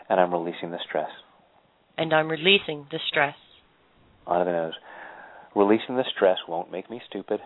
[0.09, 1.11] And I'm releasing the stress.
[1.99, 3.35] And I'm releasing the stress.
[4.27, 4.75] Out of the nose.
[5.55, 7.41] Releasing the stress won't make me stupid.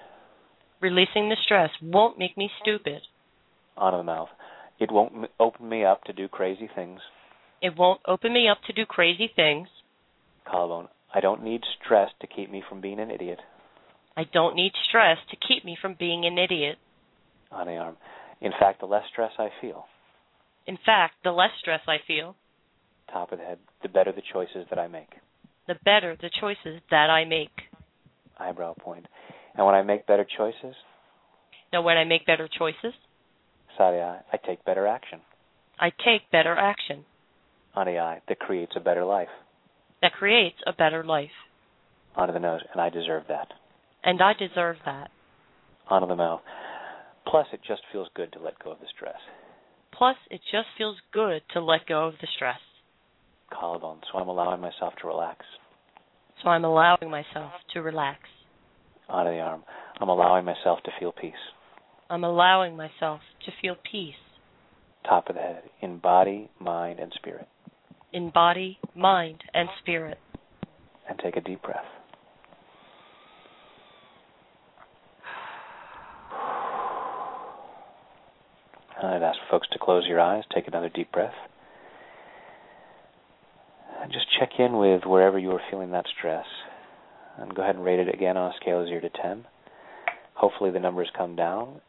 [0.81, 3.03] Releasing the stress won't make me stupid.
[3.81, 4.29] Out of the mouth.
[4.79, 7.01] It won't m- open me up to do crazy things.
[7.63, 9.69] It won't open me up to do crazy things.
[10.47, 10.89] Collarbone.
[11.15, 13.39] I don't need stress to keep me from being an idiot.
[14.17, 16.77] I don't need stress to keep me from being an idiot.
[17.51, 17.97] On the arm.
[18.41, 19.87] In fact, the less stress I feel,
[20.67, 22.37] In fact, the less stress I feel,
[23.11, 25.09] top of the head, the better the choices that I make.
[25.67, 27.51] the better the choices that I make.
[28.39, 29.07] Eyebrow point.
[29.57, 30.75] And when I make better choices,
[31.73, 32.93] Now, when I make better choices,
[33.77, 35.21] side eye, I take better action.
[35.79, 37.05] I take better action
[37.75, 39.29] On the eye, that creates a better life.
[40.03, 41.31] that creates a better life.
[42.15, 43.49] Onto the nose, and I deserve that.
[44.05, 45.11] And I deserve that.
[45.89, 46.41] Onto the mouth.
[47.27, 49.21] Plus, it just feels good to let go of the stress.
[49.93, 52.59] Plus, it just feels good to let go of the stress.
[53.53, 54.01] Collarbone.
[54.13, 55.45] So I'm allowing myself to relax.
[56.43, 58.19] So I'm allowing myself to relax.
[59.09, 59.63] Onto the arm.
[60.01, 61.33] I'm allowing myself to feel peace.
[62.11, 64.15] I'm allowing myself to feel peace
[65.05, 67.47] Top of the head, in body, mind, and spirit.
[68.13, 70.19] in body, mind, and spirit.
[71.09, 71.85] And take a deep breath.
[79.03, 81.35] I'd ask folks to close your eyes, take another deep breath.
[84.03, 86.47] And just check in with wherever you are feeling that stress.
[87.39, 89.45] And go ahead and rate it again on a scale of 0 to 10.
[90.35, 91.81] Hopefully the numbers come down.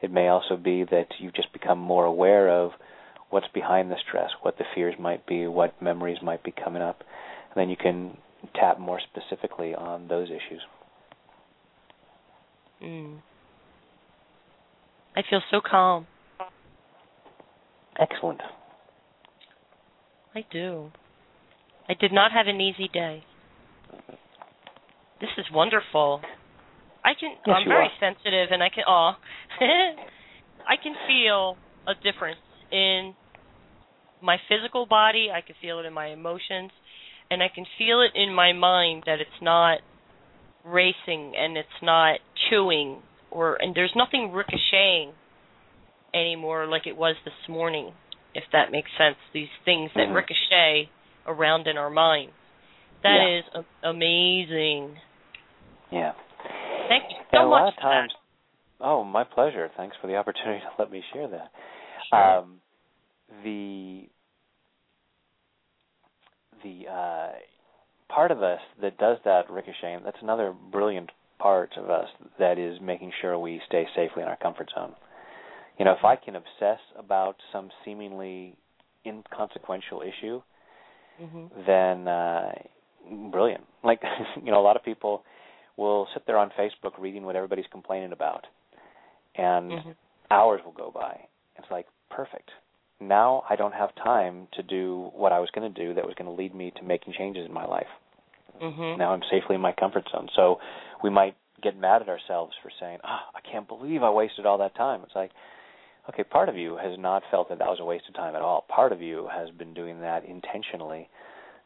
[0.00, 2.72] It may also be that you've just become more aware of
[3.30, 7.02] what's behind the stress, what the fears might be, what memories might be coming up.
[7.50, 8.16] And then you can
[8.54, 10.62] tap more specifically on those issues.
[12.82, 13.18] Mm.
[15.16, 16.06] I feel so calm.
[17.98, 18.40] Excellent.
[20.34, 20.92] I do.
[21.88, 23.24] I did not have an easy day.
[25.20, 26.20] This is wonderful.
[27.04, 27.90] I can Yes, I'm very are.
[28.00, 29.16] sensitive and I can aw
[29.60, 31.56] I can feel
[31.86, 32.38] a difference
[32.70, 33.14] in
[34.22, 36.70] my physical body, I can feel it in my emotions,
[37.30, 39.78] and I can feel it in my mind that it's not
[40.64, 42.18] racing and it's not
[42.50, 42.98] chewing
[43.30, 45.12] or and there's nothing ricocheting
[46.14, 47.92] anymore like it was this morning,
[48.34, 49.16] if that makes sense.
[49.32, 50.14] These things that Mhm.
[50.14, 50.90] ricochet
[51.26, 52.32] around in our minds.
[53.02, 53.38] That Yeah.
[53.38, 55.00] is a- amazing.
[55.90, 56.12] Yeah.
[56.88, 58.12] Thank you so a lot much of times,
[58.80, 59.70] oh, my pleasure.
[59.76, 61.50] Thanks for the opportunity to let me share that.
[62.10, 62.38] Sure.
[62.38, 62.60] Um,
[63.44, 64.08] the
[66.64, 67.28] the uh,
[68.12, 72.08] part of us that does that ricocheting, that's another brilliant part of us
[72.38, 74.92] that is making sure we stay safely in our comfort zone.
[75.78, 78.56] You know, if I can obsess about some seemingly
[79.06, 80.42] inconsequential issue,
[81.22, 81.50] Mhm.
[81.66, 82.52] then uh
[83.30, 83.64] brilliant.
[83.84, 84.02] Like
[84.44, 85.22] you know, a lot of people
[85.78, 88.46] will sit there on Facebook reading what everybody's complaining about.
[89.36, 89.96] And Mhm.
[90.30, 91.26] hours will go by.
[91.56, 92.50] It's like perfect.
[93.00, 96.14] Now I don't have time to do what I was going to do that was
[96.14, 97.88] going to lead me to making changes in my life.
[98.60, 98.96] Mhm.
[98.98, 100.28] Now I'm safely in my comfort zone.
[100.34, 100.60] So
[101.00, 104.58] we might get mad at ourselves for saying, "Ah, I can't believe I wasted all
[104.58, 105.32] that time." It's like,
[106.08, 108.42] okay, part of you has not felt that that was a waste of time at
[108.42, 108.62] all.
[108.62, 111.08] Part of you has been doing that intentionally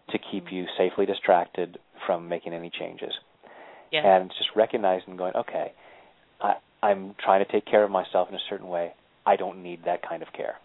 [0.09, 3.19] to keep you safely distracted from making any changes.
[3.93, 4.17] Yeah.
[4.17, 5.73] And it's just recognizing and going, okay,
[6.41, 8.93] I, I'm trying to take care of myself in a certain way.
[9.27, 10.57] I don't need that kind of care.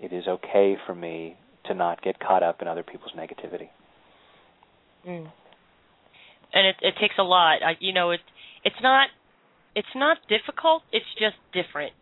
[0.00, 3.68] It is okay for me to not get caught up in other people's negativity.
[5.06, 5.30] Mm.
[6.52, 7.62] And it it takes a lot.
[7.62, 8.20] I, you know, it
[8.64, 9.08] it's not
[9.74, 10.82] it's not difficult.
[10.92, 11.92] It's just different,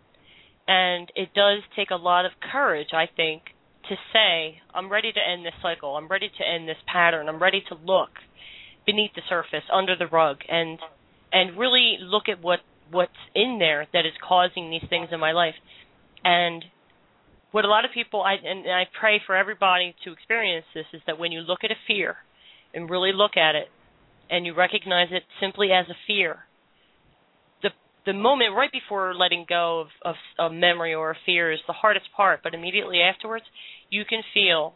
[0.67, 3.43] and it does take a lot of courage, I think,
[3.89, 5.97] to say I'm ready to end this cycle.
[5.97, 7.29] I'm ready to end this pattern.
[7.29, 8.11] I'm ready to look
[8.89, 10.79] beneath the surface, under the rug, and
[11.31, 12.61] and really look at what
[12.91, 15.55] what's in there that is causing these things in my life.
[16.25, 16.65] And
[17.53, 21.03] what a lot of people I and I pray for everybody to experience this is
[21.07, 22.17] that when you look at a fear
[22.73, 23.69] and really look at it
[24.31, 26.47] and you recognize it simply as a fear,
[27.63, 27.69] the
[28.07, 31.75] the moment right before letting go of, of a memory or a fear is the
[31.75, 33.45] hardest part, but immediately afterwards,
[33.91, 34.73] you can feel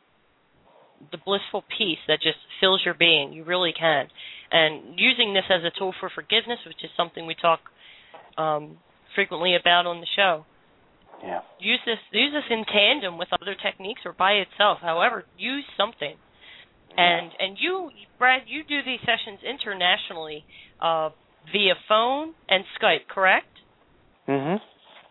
[1.10, 3.32] the blissful peace that just fills your being.
[3.32, 4.06] You really can.
[4.50, 7.60] And using this as a tool for forgiveness, which is something we talk
[8.38, 8.76] um,
[9.14, 10.44] frequently about on the show.
[11.24, 11.40] Yeah.
[11.58, 14.78] Use this use this in tandem with other techniques or by itself.
[14.82, 16.16] However, use something.
[16.96, 20.44] And and you, Brad, you do these sessions internationally
[20.80, 21.10] uh,
[21.50, 23.48] via phone and Skype, correct?
[24.28, 24.60] Mhm.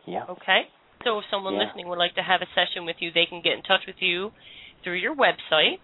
[0.06, 0.26] Yeah.
[0.30, 0.68] Okay.
[1.04, 1.66] So if someone Yeah.
[1.66, 4.02] listening would like to have a session with you, they can get in touch with
[4.02, 4.32] you
[4.84, 5.80] through your website.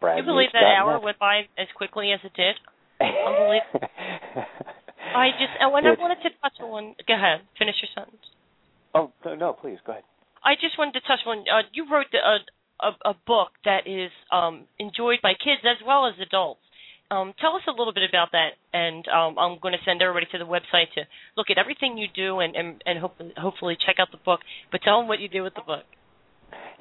[0.00, 2.56] Brad you believe that hour went by as quickly as it did?
[3.00, 3.88] Unbelievable.
[5.14, 6.94] I just oh, and I wanted to touch on.
[7.06, 8.24] Go ahead, finish your sentence.
[8.94, 10.04] Oh no, no, please go ahead.
[10.44, 11.46] I just wanted to touch on.
[11.46, 12.36] Uh, you wrote the, a,
[12.82, 16.60] a a book that is um, enjoyed by kids as well as adults.
[17.10, 20.26] Um, tell us a little bit about that, and um, I'm going to send everybody
[20.32, 23.96] to the website to look at everything you do and and, and hope, hopefully check
[24.00, 24.40] out the book.
[24.72, 25.84] But tell them what you do with the book.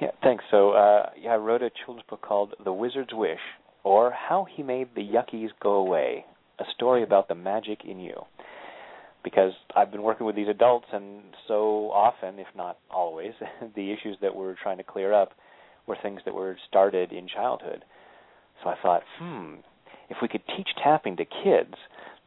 [0.03, 0.43] Yeah, thanks.
[0.51, 3.39] So uh, yeah, I wrote a children's book called The Wizard's Wish,
[3.83, 6.25] or How He Made the Yuckies Go Away,
[6.59, 8.15] a story about the magic in you.
[9.23, 13.31] Because I've been working with these adults, and so often, if not always,
[13.75, 15.31] the issues that we're trying to clear up
[15.87, 17.85] were things that were started in childhood.
[18.61, 19.55] So I thought, hmm,
[20.09, 21.75] if we could teach tapping to kids,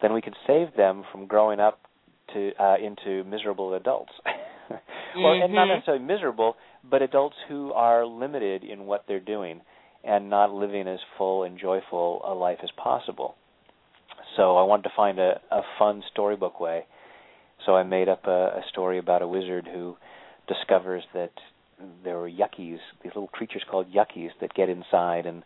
[0.01, 1.81] then we could save them from growing up
[2.33, 4.12] to uh, into miserable adults.
[5.16, 5.74] well, and not Mhm.
[5.74, 6.57] necessarily miserable,
[6.91, 9.61] but adults who are limited in what they're doing
[10.05, 13.34] and not living as full and joyful a life as possible.
[14.37, 16.84] So I wanted to find a, a fun storybook way.
[17.64, 19.97] So I made up a, a story about a wizard who
[20.47, 21.32] discovers that
[22.05, 25.43] there are yuckies, these little creatures called yuckies that get inside and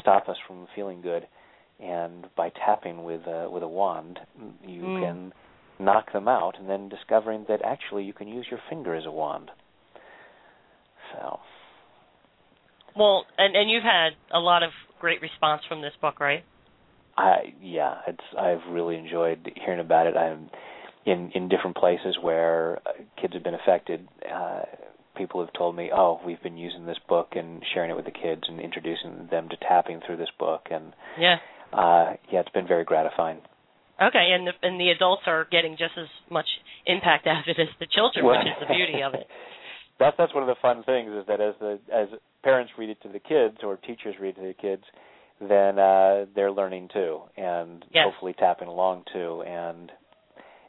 [0.00, 1.26] stop us from feeling good.
[1.78, 4.18] And by tapping with a, with a wand,
[4.66, 5.00] you Mm.
[5.00, 5.32] can
[5.78, 9.10] knock them out, and then discovering that actually you can use your finger as a
[9.10, 9.50] wand.
[11.12, 11.40] So
[12.96, 16.44] Well, and and you've had a lot of great response from this book, right?
[17.16, 20.16] I yeah, it's I've really enjoyed hearing about it.
[20.16, 20.50] I'm
[21.06, 24.08] in in different places where uh, kids have been affected.
[24.30, 24.62] Uh,
[25.16, 28.10] people have told me, "Oh, we've been using this book and sharing it with the
[28.10, 31.38] kids and introducing them to tapping through this book." And Yeah.
[31.72, 33.40] uh, yeah, it's been very gratifying.
[34.00, 36.46] Okay, and the and the adults are getting just as much
[36.86, 39.26] impact out of it as the children, which is the beauty of it.
[40.00, 42.08] That's that's one of the fun things is that as the as
[42.42, 44.82] parents read it to the kids or teachers read it to the kids,
[45.40, 48.06] then uh they're learning too and Yes.
[48.06, 49.92] hopefully tapping along too and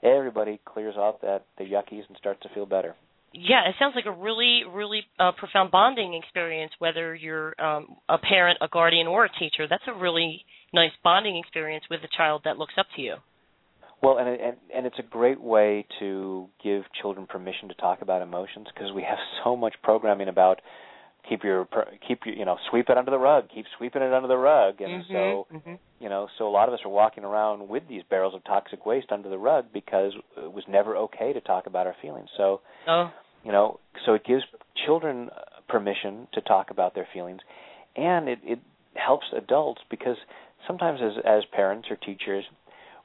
[0.03, 2.95] everybody clears off that the yuckies and starts to feel better.
[3.33, 6.73] Yeah, it sounds like a really, really uh, profound bonding experience.
[6.79, 11.37] Whether you're um, a parent, a guardian, or a teacher, that's a really nice bonding
[11.37, 13.15] experience with a child that looks up to you.
[14.01, 18.21] Well, and and and it's a great way to give children permission to talk about
[18.21, 20.61] emotions because we have so much programming about
[21.27, 21.67] keep your
[22.07, 24.81] keep your you know sweep it under the rug, keep sweeping it under the rug,
[24.81, 25.79] and Mhm, so mhm.
[25.99, 28.85] you know so a lot of us are walking around with these barrels of toxic
[28.85, 32.29] waste under the rug because it was never okay to talk about our feelings.
[32.37, 33.11] So oh,
[33.43, 34.43] you know so it gives
[34.85, 37.41] children uh, permission to talk about their feelings,
[37.95, 38.59] and it it
[38.95, 40.17] helps adults because
[40.65, 42.45] sometimes as as parents or teachers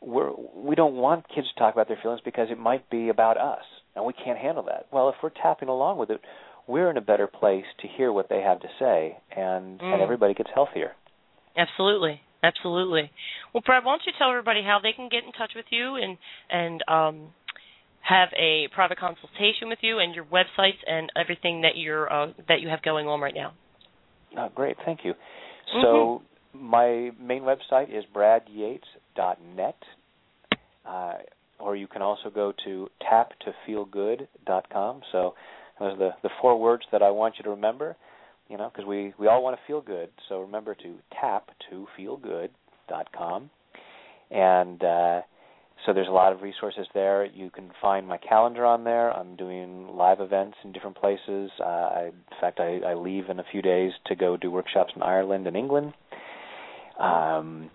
[0.00, 3.36] we're we don't want kids to talk about their feelings because it might be about
[3.38, 4.86] us and we can't handle that.
[4.92, 6.20] Well, if we're tapping along with it,
[6.66, 9.92] we're in a better place to hear what they have to say and Mm.
[9.94, 10.94] and everybody gets healthier.
[11.56, 13.10] absolutely, absolutely.
[13.52, 15.96] Well, Brad, why don't you tell everybody how they can get in touch with you
[15.96, 16.18] and
[16.50, 17.28] and um,
[18.00, 22.60] have a private consultation with you and your websites and everything that you're uh, that
[22.60, 23.52] you have going on right now.
[24.38, 25.14] Oh, great, thank you.
[25.82, 26.22] So
[26.52, 28.04] my main website is
[29.16, 29.76] bradyates.net,
[30.86, 31.14] uh,
[31.58, 35.00] or you can also go to taptofeelgood.com.
[35.12, 35.34] So
[35.78, 37.96] those are the the four words that I want you to remember.
[38.48, 40.10] You know, because we we all want to feel good.
[40.28, 41.50] So remember to tap
[41.98, 43.50] feelgood.com,
[44.30, 45.20] and uh,
[45.84, 47.24] so there's a lot of resources there.
[47.24, 49.12] You can find my calendar on there.
[49.12, 51.50] I'm doing live events in different places.
[51.60, 54.92] Uh, I, in fact, I, I leave in a few days to go do workshops
[54.96, 55.92] in Ireland and England.
[56.98, 57.70] Um,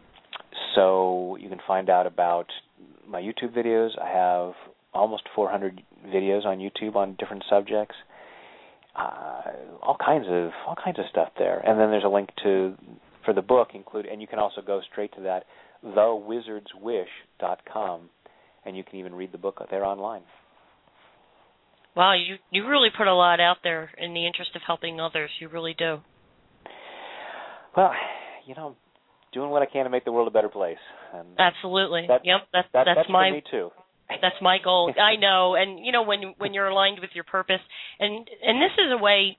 [0.75, 2.47] so you can find out about
[3.07, 3.91] my YouTube videos.
[4.01, 4.53] I have
[4.93, 7.95] almost 400 videos on YouTube on different subjects.
[8.95, 9.41] Uh,
[9.81, 11.59] all kinds of all kinds of stuff there.
[11.59, 12.75] And then there's a link to
[13.23, 15.45] for the book include and you can also go straight to that
[15.85, 18.09] thewizardswish.com
[18.65, 20.23] and you can even read the book there online.
[21.95, 25.29] Wow, you you really put a lot out there in the interest of helping others.
[25.39, 25.99] You really do.
[27.75, 27.91] Well,
[28.45, 28.75] you know,
[29.33, 30.81] doing what I can to make the world a better place.
[31.13, 32.05] And Absolutely.
[32.07, 32.47] That- yep.
[32.53, 33.69] That's that, that's, that's my me too.
[34.09, 34.93] that's my goal.
[35.01, 37.61] I know, and you know when when you're aligned with your purpose,
[37.99, 39.37] and and this is a way.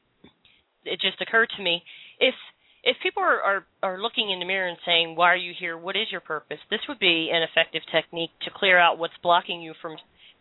[0.84, 1.84] It just occurred to me
[2.18, 2.34] if
[2.82, 5.78] if people are, are are looking in the mirror and saying, "Why are you here?
[5.78, 9.61] What is your purpose?" This would be an effective technique to clear out what's blocking
[9.61, 9.97] you from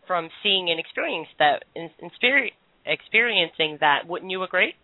[0.06, 2.52] from seeing and experiencing that, in, in spirit,
[2.84, 4.06] experiencing that.
[4.08, 4.74] Wouldn't you agree?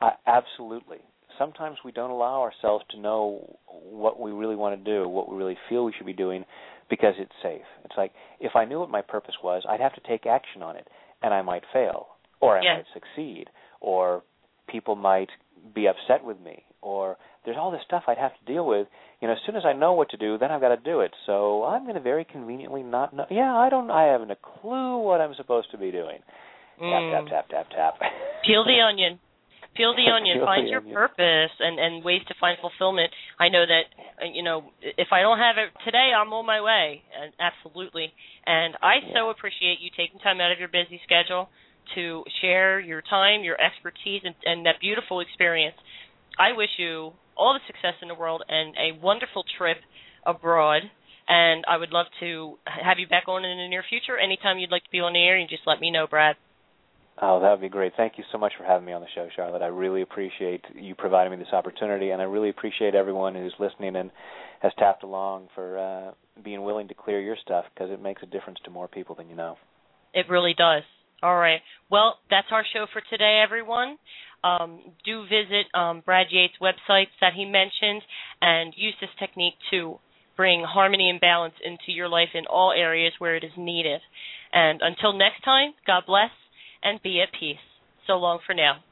[0.00, 0.98] Uh, absolutely.
[1.38, 5.36] Sometimes we don't allow ourselves to know what we really want to do, what we
[5.36, 6.44] really feel we should be doing,
[6.90, 7.64] because it's safe.
[7.84, 10.76] It's like if I knew what my purpose was, I'd have to take action on
[10.76, 10.86] it,
[11.22, 12.08] and I might fail,
[12.40, 12.76] or I Yeah.
[12.76, 13.48] might succeed,
[13.80, 14.22] or
[14.66, 15.30] people might
[15.74, 18.86] be upset with me, or there's all this stuff I'd have to deal with.
[19.20, 21.00] You know, as soon as I know what to do, then I've got to do
[21.00, 21.12] it.
[21.26, 23.26] So I'm going to very conveniently not know.
[23.30, 23.90] Yeah, I don't.
[23.90, 26.18] I haven't a clue what I'm supposed to be doing.
[26.80, 27.10] Mm.
[27.10, 28.10] Tap tap tap tap tap.
[28.44, 29.18] Peel the onion.
[29.76, 30.38] Peel the onion.
[30.38, 30.94] Peel find the your onion.
[30.94, 33.10] purpose and and ways to find fulfillment.
[33.38, 33.84] I know that
[34.22, 37.02] uh, you know if I don't have it today, I'm on my way.
[37.10, 38.12] And absolutely.
[38.46, 41.48] And I so appreciate you taking time out of your busy schedule
[41.94, 45.76] to share your time, your expertise, and, and that beautiful experience.
[46.38, 49.78] I wish you all the success in the world and a wonderful trip
[50.24, 50.82] abroad.
[51.26, 54.18] And I would love to have you back on in the near future.
[54.18, 56.36] Anytime you'd like to be on the air, you just let me know, Brad.
[57.22, 57.92] Oh, that would be great.
[57.96, 59.62] Thank you so much for having me on the show, Charlotte.
[59.62, 63.94] I really appreciate you providing me this opportunity, and I really appreciate everyone who's listening
[63.94, 64.10] and
[64.60, 68.26] has tapped along for uh, being willing to clear your stuff because it makes a
[68.26, 69.56] difference to more people than you know.
[70.12, 70.82] It really does.
[71.22, 71.60] All right.
[71.88, 73.96] Well, that's our show for today, everyone.
[74.42, 78.02] Um, do visit um, Brad Yates' websites that he mentioned
[78.42, 79.98] and use this technique to
[80.36, 84.00] bring harmony and balance into your life in all areas where it is needed.
[84.52, 86.30] And until next time, God bless
[86.84, 87.56] and be at peace.
[88.06, 88.84] So long for now.